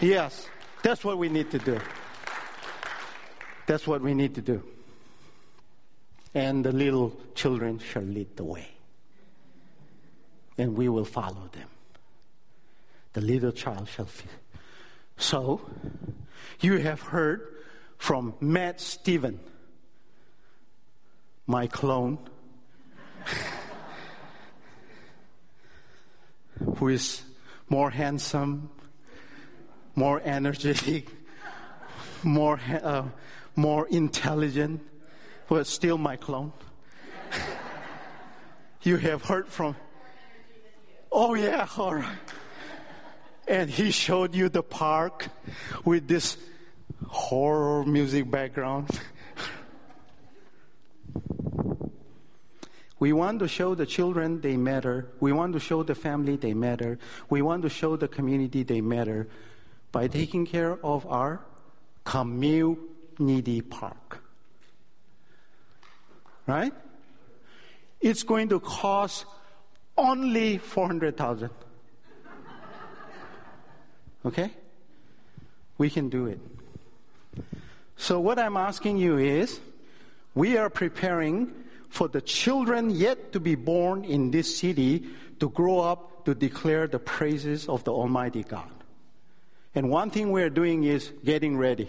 Yes, 0.00 0.48
that's 0.82 1.04
what 1.04 1.18
we 1.18 1.28
need 1.28 1.50
to 1.52 1.58
do. 1.58 1.78
That's 3.66 3.86
what 3.86 4.02
we 4.02 4.14
need 4.14 4.34
to 4.34 4.42
do. 4.42 4.62
And 6.34 6.64
the 6.64 6.72
little 6.72 7.16
children 7.34 7.78
shall 7.78 8.02
lead 8.02 8.36
the 8.36 8.44
way. 8.44 8.68
and 10.58 10.76
we 10.76 10.90
will 10.90 11.06
follow 11.06 11.48
them. 11.52 11.68
The 13.14 13.22
little 13.22 13.52
child 13.52 13.88
shall 13.88 14.04
feed. 14.04 14.28
So, 15.16 15.62
you 16.60 16.76
have 16.78 17.00
heard 17.00 17.40
from 17.96 18.34
Matt 18.40 18.78
Stephen, 18.78 19.40
my 21.46 21.66
clone, 21.66 22.18
who 26.76 26.88
is 26.88 27.22
more 27.68 27.90
handsome, 27.90 28.70
more 29.94 30.20
energetic, 30.24 31.08
more, 32.22 32.60
uh, 32.82 33.04
more 33.56 33.88
intelligent, 33.88 34.80
but 35.48 35.66
still 35.66 35.98
my 35.98 36.16
clone. 36.16 36.52
you 38.82 38.96
have 38.96 39.24
heard 39.24 39.48
from. 39.48 39.76
Oh, 41.12 41.34
yeah, 41.34 41.66
all 41.76 41.94
right. 41.94 42.18
And 43.48 43.68
he 43.68 43.90
showed 43.90 44.34
you 44.34 44.48
the 44.48 44.62
park 44.62 45.28
with 45.84 46.06
this 46.06 46.36
horror 47.08 47.84
music 47.84 48.30
background. 48.30 48.88
We 53.00 53.14
want 53.14 53.38
to 53.40 53.48
show 53.48 53.74
the 53.74 53.86
children 53.86 54.42
they 54.42 54.58
matter. 54.58 55.08
We 55.20 55.32
want 55.32 55.54
to 55.54 55.58
show 55.58 55.82
the 55.82 55.94
family 55.94 56.36
they 56.36 56.52
matter. 56.52 56.98
We 57.30 57.40
want 57.40 57.62
to 57.62 57.70
show 57.70 57.96
the 57.96 58.06
community 58.06 58.62
they 58.62 58.82
matter 58.82 59.26
by 59.90 60.06
taking 60.06 60.46
care 60.46 60.78
of 60.84 61.06
our 61.06 61.40
community 62.04 63.62
park. 63.62 64.22
Right? 66.46 66.74
It's 68.02 68.22
going 68.22 68.50
to 68.50 68.60
cost 68.60 69.24
only 69.96 70.58
400,000. 70.58 71.50
Okay? 74.26 74.50
We 75.78 75.88
can 75.88 76.10
do 76.10 76.26
it. 76.26 76.40
So 77.96 78.20
what 78.20 78.38
I'm 78.38 78.58
asking 78.58 78.98
you 78.98 79.16
is 79.16 79.58
we 80.34 80.58
are 80.58 80.68
preparing 80.68 81.52
for 81.90 82.08
the 82.08 82.20
children 82.20 82.88
yet 82.88 83.32
to 83.32 83.40
be 83.40 83.56
born 83.56 84.04
in 84.04 84.30
this 84.30 84.56
city 84.56 85.04
to 85.40 85.50
grow 85.50 85.80
up 85.80 86.24
to 86.24 86.34
declare 86.34 86.86
the 86.86 86.98
praises 86.98 87.68
of 87.68 87.84
the 87.84 87.92
Almighty 87.92 88.44
God. 88.44 88.70
And 89.74 89.90
one 89.90 90.10
thing 90.10 90.30
we're 90.30 90.50
doing 90.50 90.84
is 90.84 91.12
getting 91.24 91.56
ready. 91.56 91.88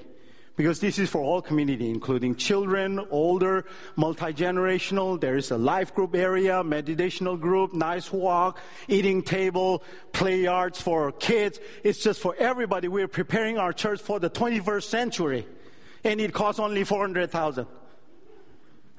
Because 0.57 0.79
this 0.79 0.99
is 0.99 1.09
for 1.09 1.21
all 1.21 1.41
community, 1.41 1.89
including 1.89 2.35
children, 2.35 2.99
older, 3.09 3.65
multi-generational. 3.95 5.19
There 5.19 5.37
is 5.37 5.49
a 5.49 5.57
life 5.57 5.95
group 5.95 6.13
area, 6.13 6.61
meditational 6.63 7.39
group, 7.39 7.73
nice 7.73 8.11
walk, 8.11 8.59
eating 8.87 9.23
table, 9.23 9.81
play 10.11 10.41
yards 10.41 10.81
for 10.81 11.11
kids. 11.13 11.59
It's 11.83 12.03
just 12.03 12.19
for 12.19 12.35
everybody. 12.37 12.89
We're 12.89 13.07
preparing 13.07 13.57
our 13.57 13.71
church 13.71 14.01
for 14.01 14.19
the 14.19 14.29
21st 14.29 14.83
century. 14.83 15.47
And 16.03 16.19
it 16.19 16.33
costs 16.33 16.59
only 16.59 16.83
400,000 16.83 17.65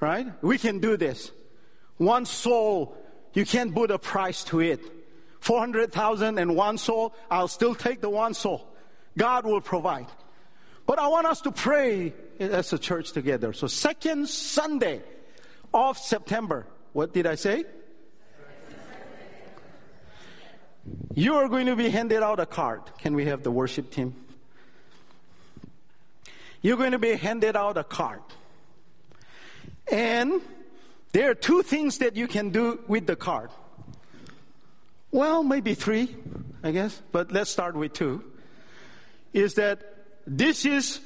right? 0.03 0.27
We 0.43 0.59
can 0.59 0.81
do 0.81 0.97
this. 0.97 1.31
One 1.97 2.27
soul, 2.27 2.97
you 3.35 3.47
can't 3.47 3.73
put 3.73 3.93
a 3.93 3.99
price 3.99 4.43
to 4.45 4.61
it. 4.61 4.81
400,000 5.41 6.38
and 6.38 6.57
one 6.57 6.77
soul, 6.77 7.15
I'll 7.31 7.49
still 7.49 7.75
take 7.75 8.01
the 8.01 8.11
one 8.11 8.35
soul. 8.35 8.67
God 9.17 9.47
will 9.47 9.61
provide. 9.61 10.07
But 10.87 10.99
I 10.99 11.07
want 11.07 11.27
us 11.27 11.41
to 11.43 11.53
pray 11.53 12.12
as 12.41 12.73
a 12.73 12.79
church 12.79 13.12
together. 13.12 13.53
So 13.53 13.69
second 13.69 14.29
Sunday 14.29 15.03
of 15.73 15.97
September, 15.97 16.67
what 16.93 17.15
did 17.15 17.27
I 17.27 17.37
say? 17.37 17.65
You 21.15 21.37
are 21.37 21.49
going 21.49 21.67
to 21.67 21.77
be 21.77 21.91
handed 21.91 22.25
out 22.25 22.41
a 22.41 22.47
card. 22.47 22.83
Can 22.99 23.15
we 23.15 23.27
have 23.27 23.45
the 23.45 23.53
worship 23.53 23.93
team? 23.93 24.17
You're 26.61 26.77
going 26.77 26.93
to 26.93 26.99
be 26.99 27.15
handed 27.15 27.57
out 27.57 27.77
a 27.77 27.85
card. 27.85 28.23
And 29.90 30.40
there 31.12 31.31
are 31.31 31.35
two 31.35 31.62
things 31.62 31.99
that 31.99 32.16
you 32.16 32.27
can 32.27 32.51
do 32.51 32.81
with 32.88 33.07
the 33.07 33.16
card. 33.16 33.51
Well, 35.11 35.42
maybe 35.42 35.75
three, 35.75 36.14
I 36.62 36.71
guess, 36.71 37.03
but 37.12 37.33
let's 37.33 37.51
start 37.51 37.77
with 37.77 37.92
two. 37.92 38.25
Is 39.33 39.55
that 39.55 39.83
this 40.27 40.64
is 40.64 41.01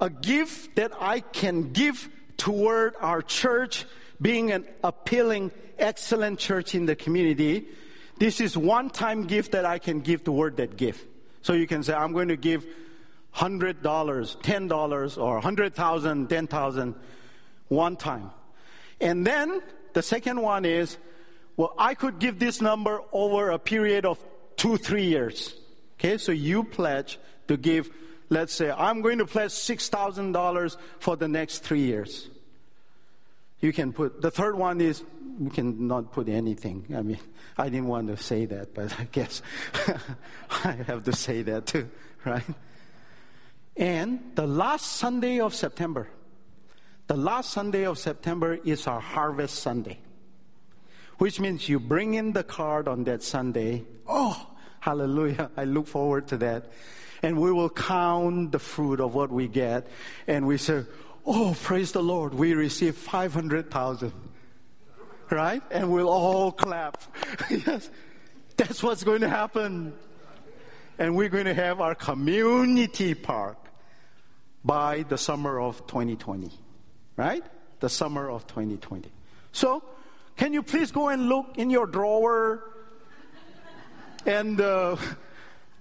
a 0.00 0.08
gift 0.08 0.76
that 0.76 0.92
I 0.98 1.20
can 1.20 1.72
give 1.72 2.08
toward 2.36 2.94
our 3.00 3.20
church 3.20 3.84
being 4.20 4.52
an 4.52 4.66
appealing, 4.82 5.50
excellent 5.78 6.38
church 6.38 6.74
in 6.74 6.86
the 6.86 6.96
community. 6.96 7.66
This 8.18 8.40
is 8.40 8.56
one 8.56 8.90
time 8.90 9.26
gift 9.26 9.52
that 9.52 9.64
I 9.64 9.78
can 9.78 10.00
give 10.00 10.24
toward 10.24 10.56
that 10.56 10.76
gift. 10.76 11.06
So 11.42 11.52
you 11.52 11.66
can 11.66 11.82
say, 11.82 11.94
I'm 11.94 12.12
going 12.12 12.28
to 12.28 12.36
give 12.36 12.66
$100, 13.36 13.82
$10, 13.82 15.18
or 15.18 15.34
100,000, 15.34 16.28
10,000 16.28 16.94
one 17.68 17.96
time. 17.96 18.30
And 19.00 19.26
then 19.26 19.62
the 19.92 20.02
second 20.02 20.40
one 20.40 20.64
is, 20.64 20.98
well, 21.56 21.74
I 21.78 21.94
could 21.94 22.18
give 22.18 22.38
this 22.38 22.60
number 22.60 23.00
over 23.12 23.50
a 23.50 23.58
period 23.58 24.04
of 24.04 24.22
two, 24.56 24.76
three 24.76 25.04
years. 25.04 25.54
Okay, 25.98 26.18
so 26.18 26.32
you 26.32 26.64
pledge 26.64 27.18
to 27.48 27.56
give, 27.56 27.90
let's 28.28 28.54
say, 28.54 28.70
I'm 28.70 29.02
going 29.02 29.18
to 29.18 29.26
pledge 29.26 29.50
$6,000 29.50 30.76
for 31.00 31.16
the 31.16 31.26
next 31.26 31.60
three 31.60 31.80
years. 31.80 32.28
You 33.60 33.72
can 33.72 33.92
put, 33.92 34.20
the 34.20 34.30
third 34.30 34.56
one 34.56 34.80
is, 34.80 35.02
you 35.40 35.50
can 35.50 35.88
not 35.88 36.12
put 36.12 36.28
anything. 36.28 36.86
I 36.96 37.02
mean, 37.02 37.18
I 37.56 37.68
didn't 37.68 37.88
want 37.88 38.08
to 38.08 38.16
say 38.16 38.46
that, 38.46 38.74
but 38.74 38.98
I 38.98 39.04
guess 39.10 39.42
I 40.64 40.72
have 40.86 41.04
to 41.04 41.12
say 41.12 41.42
that 41.42 41.66
too, 41.66 41.88
right? 42.24 42.44
And 43.76 44.20
the 44.34 44.46
last 44.46 44.86
Sunday 44.96 45.40
of 45.40 45.54
September, 45.54 46.08
the 47.08 47.16
last 47.16 47.50
Sunday 47.50 47.84
of 47.86 47.98
September 47.98 48.58
is 48.64 48.86
our 48.86 49.00
Harvest 49.00 49.60
Sunday, 49.60 49.98
which 51.16 51.40
means 51.40 51.66
you 51.66 51.80
bring 51.80 52.14
in 52.14 52.32
the 52.32 52.44
card 52.44 52.86
on 52.86 53.04
that 53.04 53.22
Sunday. 53.22 53.84
Oh, 54.06 54.46
hallelujah. 54.80 55.50
I 55.56 55.64
look 55.64 55.86
forward 55.86 56.28
to 56.28 56.36
that. 56.36 56.70
And 57.22 57.40
we 57.40 57.50
will 57.50 57.70
count 57.70 58.52
the 58.52 58.58
fruit 58.58 59.00
of 59.00 59.14
what 59.14 59.30
we 59.30 59.48
get. 59.48 59.88
And 60.28 60.46
we 60.46 60.58
say, 60.58 60.84
Oh, 61.26 61.56
praise 61.62 61.92
the 61.92 62.02
Lord, 62.02 62.34
we 62.34 62.52
received 62.52 62.96
500,000. 62.96 64.12
Right? 65.30 65.62
And 65.70 65.90
we'll 65.90 66.08
all 66.08 66.52
clap. 66.52 67.02
yes. 67.50 67.90
That's 68.56 68.82
what's 68.82 69.02
going 69.02 69.22
to 69.22 69.28
happen. 69.28 69.94
And 70.98 71.16
we're 71.16 71.28
going 71.28 71.46
to 71.46 71.54
have 71.54 71.80
our 71.80 71.94
community 71.94 73.14
park 73.14 73.56
by 74.64 75.04
the 75.08 75.16
summer 75.16 75.60
of 75.60 75.86
2020 75.86 76.50
right? 77.18 77.44
The 77.80 77.90
summer 77.90 78.30
of 78.30 78.46
2020. 78.46 79.10
So, 79.52 79.82
can 80.36 80.54
you 80.54 80.62
please 80.62 80.92
go 80.92 81.08
and 81.08 81.28
look 81.28 81.58
in 81.58 81.68
your 81.68 81.86
drawer 81.86 82.62
and 84.24 84.60
uh, 84.60 84.96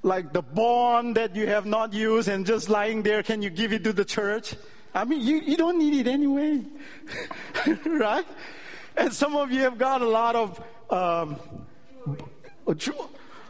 like 0.02 0.34
the 0.34 0.42
bond 0.42 1.16
that 1.16 1.36
you 1.36 1.48
have 1.48 1.66
not 1.66 1.94
used 1.94 2.28
and 2.28 2.46
just 2.46 2.70
lying 2.70 3.04
there, 3.04 3.22
can 3.22 3.42
you 3.42 3.50
give 3.50 3.72
it 3.72 3.84
to 3.84 3.94
the 3.94 4.04
church? 4.04 4.56
I 4.94 5.06
mean, 5.06 5.22
you, 5.22 5.38
you 5.38 5.58
don't 5.58 5.78
need 5.78 6.08
it 6.08 6.10
anyway, 6.10 6.64
right? 7.86 8.26
And 8.96 9.14
some 9.14 9.36
of 9.36 9.52
you 9.52 9.62
have 9.62 9.78
got 9.78 10.02
a 10.02 10.10
lot 10.10 10.36
of 10.36 10.64
um, 10.90 11.36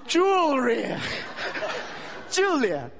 jewelry, 0.07 0.93
Julia, 2.31 2.91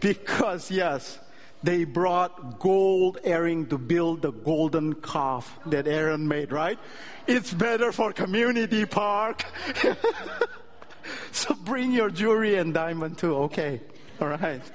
because 0.00 0.70
yes, 0.70 1.18
they 1.62 1.84
brought 1.84 2.58
gold 2.58 3.18
earring 3.24 3.66
to 3.66 3.78
build 3.78 4.22
the 4.22 4.30
golden 4.30 4.94
calf 4.94 5.58
that 5.66 5.88
Aaron 5.88 6.28
made, 6.28 6.52
right? 6.52 6.78
It's 7.26 7.52
better 7.52 7.92
for 7.92 8.12
community 8.12 8.86
park. 8.86 9.44
so 11.32 11.54
bring 11.54 11.92
your 11.92 12.10
jewelry 12.10 12.56
and 12.56 12.72
diamond 12.72 13.18
too. 13.18 13.34
Okay. 13.50 13.80
All 14.20 14.28
right. 14.28 14.62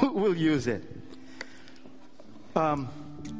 We'll 0.00 0.36
use 0.36 0.68
it. 0.68 0.84
Um, 2.54 2.88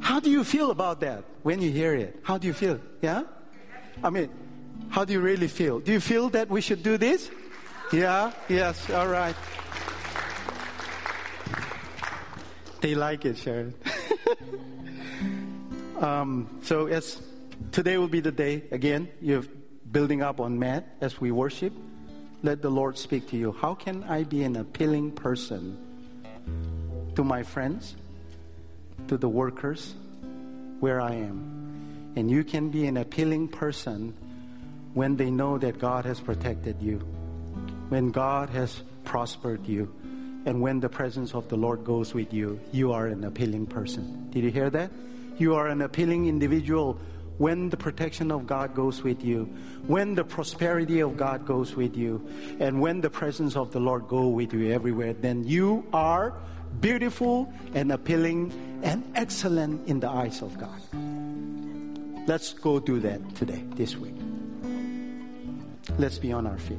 how 0.00 0.18
do 0.18 0.28
you 0.28 0.42
feel 0.42 0.72
about 0.72 1.00
that 1.00 1.22
when 1.42 1.62
you 1.62 1.70
hear 1.70 1.94
it? 1.94 2.18
How 2.22 2.38
do 2.38 2.48
you 2.48 2.52
feel? 2.52 2.80
Yeah? 3.00 3.22
I 4.02 4.10
mean, 4.10 4.30
how 4.88 5.04
do 5.04 5.12
you 5.12 5.20
really 5.20 5.46
feel? 5.46 5.78
Do 5.78 5.92
you 5.92 6.00
feel 6.00 6.30
that 6.30 6.48
we 6.48 6.60
should 6.60 6.82
do 6.82 6.96
this? 6.96 7.30
Yeah? 7.92 8.32
Yes. 8.48 8.90
All 8.90 9.06
right. 9.06 9.36
They 12.80 12.94
like 12.94 13.24
it, 13.24 13.36
Sharon. 13.38 13.74
um, 16.00 16.60
so 16.62 16.86
as 16.86 17.20
today 17.72 17.98
will 17.98 18.08
be 18.08 18.20
the 18.20 18.30
day 18.30 18.64
again, 18.70 19.08
you're 19.20 19.42
building 19.90 20.22
up 20.22 20.38
on 20.38 20.58
Matt 20.58 20.86
as 21.00 21.20
we 21.20 21.32
worship. 21.32 21.72
Let 22.42 22.62
the 22.62 22.70
Lord 22.70 22.96
speak 22.96 23.28
to 23.30 23.36
you. 23.36 23.52
How 23.52 23.74
can 23.74 24.04
I 24.04 24.22
be 24.22 24.44
an 24.44 24.54
appealing 24.54 25.10
person 25.10 25.76
to 27.16 27.24
my 27.24 27.42
friends, 27.42 27.96
to 29.08 29.16
the 29.16 29.28
workers, 29.28 29.94
where 30.78 31.00
I 31.00 31.14
am? 31.14 32.12
And 32.14 32.30
you 32.30 32.44
can 32.44 32.70
be 32.70 32.86
an 32.86 32.96
appealing 32.96 33.48
person 33.48 34.14
when 34.94 35.16
they 35.16 35.30
know 35.30 35.58
that 35.58 35.80
God 35.80 36.04
has 36.04 36.20
protected 36.20 36.80
you, 36.80 36.98
when 37.88 38.10
God 38.10 38.50
has 38.50 38.82
prospered 39.04 39.66
you, 39.66 39.92
and 40.48 40.62
when 40.62 40.80
the 40.80 40.88
presence 40.88 41.34
of 41.34 41.46
the 41.50 41.56
Lord 41.56 41.84
goes 41.84 42.14
with 42.14 42.32
you, 42.32 42.58
you 42.72 42.90
are 42.90 43.06
an 43.06 43.22
appealing 43.24 43.66
person. 43.66 44.30
Did 44.30 44.44
you 44.44 44.50
hear 44.50 44.70
that? 44.70 44.90
You 45.36 45.54
are 45.54 45.66
an 45.68 45.82
appealing 45.82 46.26
individual 46.26 46.98
when 47.36 47.68
the 47.68 47.76
protection 47.76 48.32
of 48.32 48.46
God 48.46 48.74
goes 48.74 49.02
with 49.02 49.22
you, 49.22 49.44
when 49.86 50.14
the 50.14 50.24
prosperity 50.24 51.00
of 51.00 51.18
God 51.18 51.44
goes 51.44 51.76
with 51.76 51.94
you, 51.98 52.26
and 52.60 52.80
when 52.80 53.02
the 53.02 53.10
presence 53.10 53.56
of 53.56 53.72
the 53.72 53.78
Lord 53.78 54.08
go 54.08 54.28
with 54.28 54.54
you 54.54 54.72
everywhere, 54.72 55.12
then 55.12 55.44
you 55.44 55.84
are 55.92 56.32
beautiful 56.80 57.52
and 57.74 57.92
appealing 57.92 58.50
and 58.82 59.04
excellent 59.16 59.86
in 59.86 60.00
the 60.00 60.08
eyes 60.08 60.40
of 60.40 60.56
God. 60.56 60.80
Let's 62.26 62.54
go 62.54 62.80
do 62.80 63.00
that 63.00 63.34
today, 63.34 63.62
this 63.74 63.98
week. 63.98 64.16
Let's 65.98 66.16
be 66.16 66.32
on 66.32 66.46
our 66.46 66.56
feet. 66.56 66.78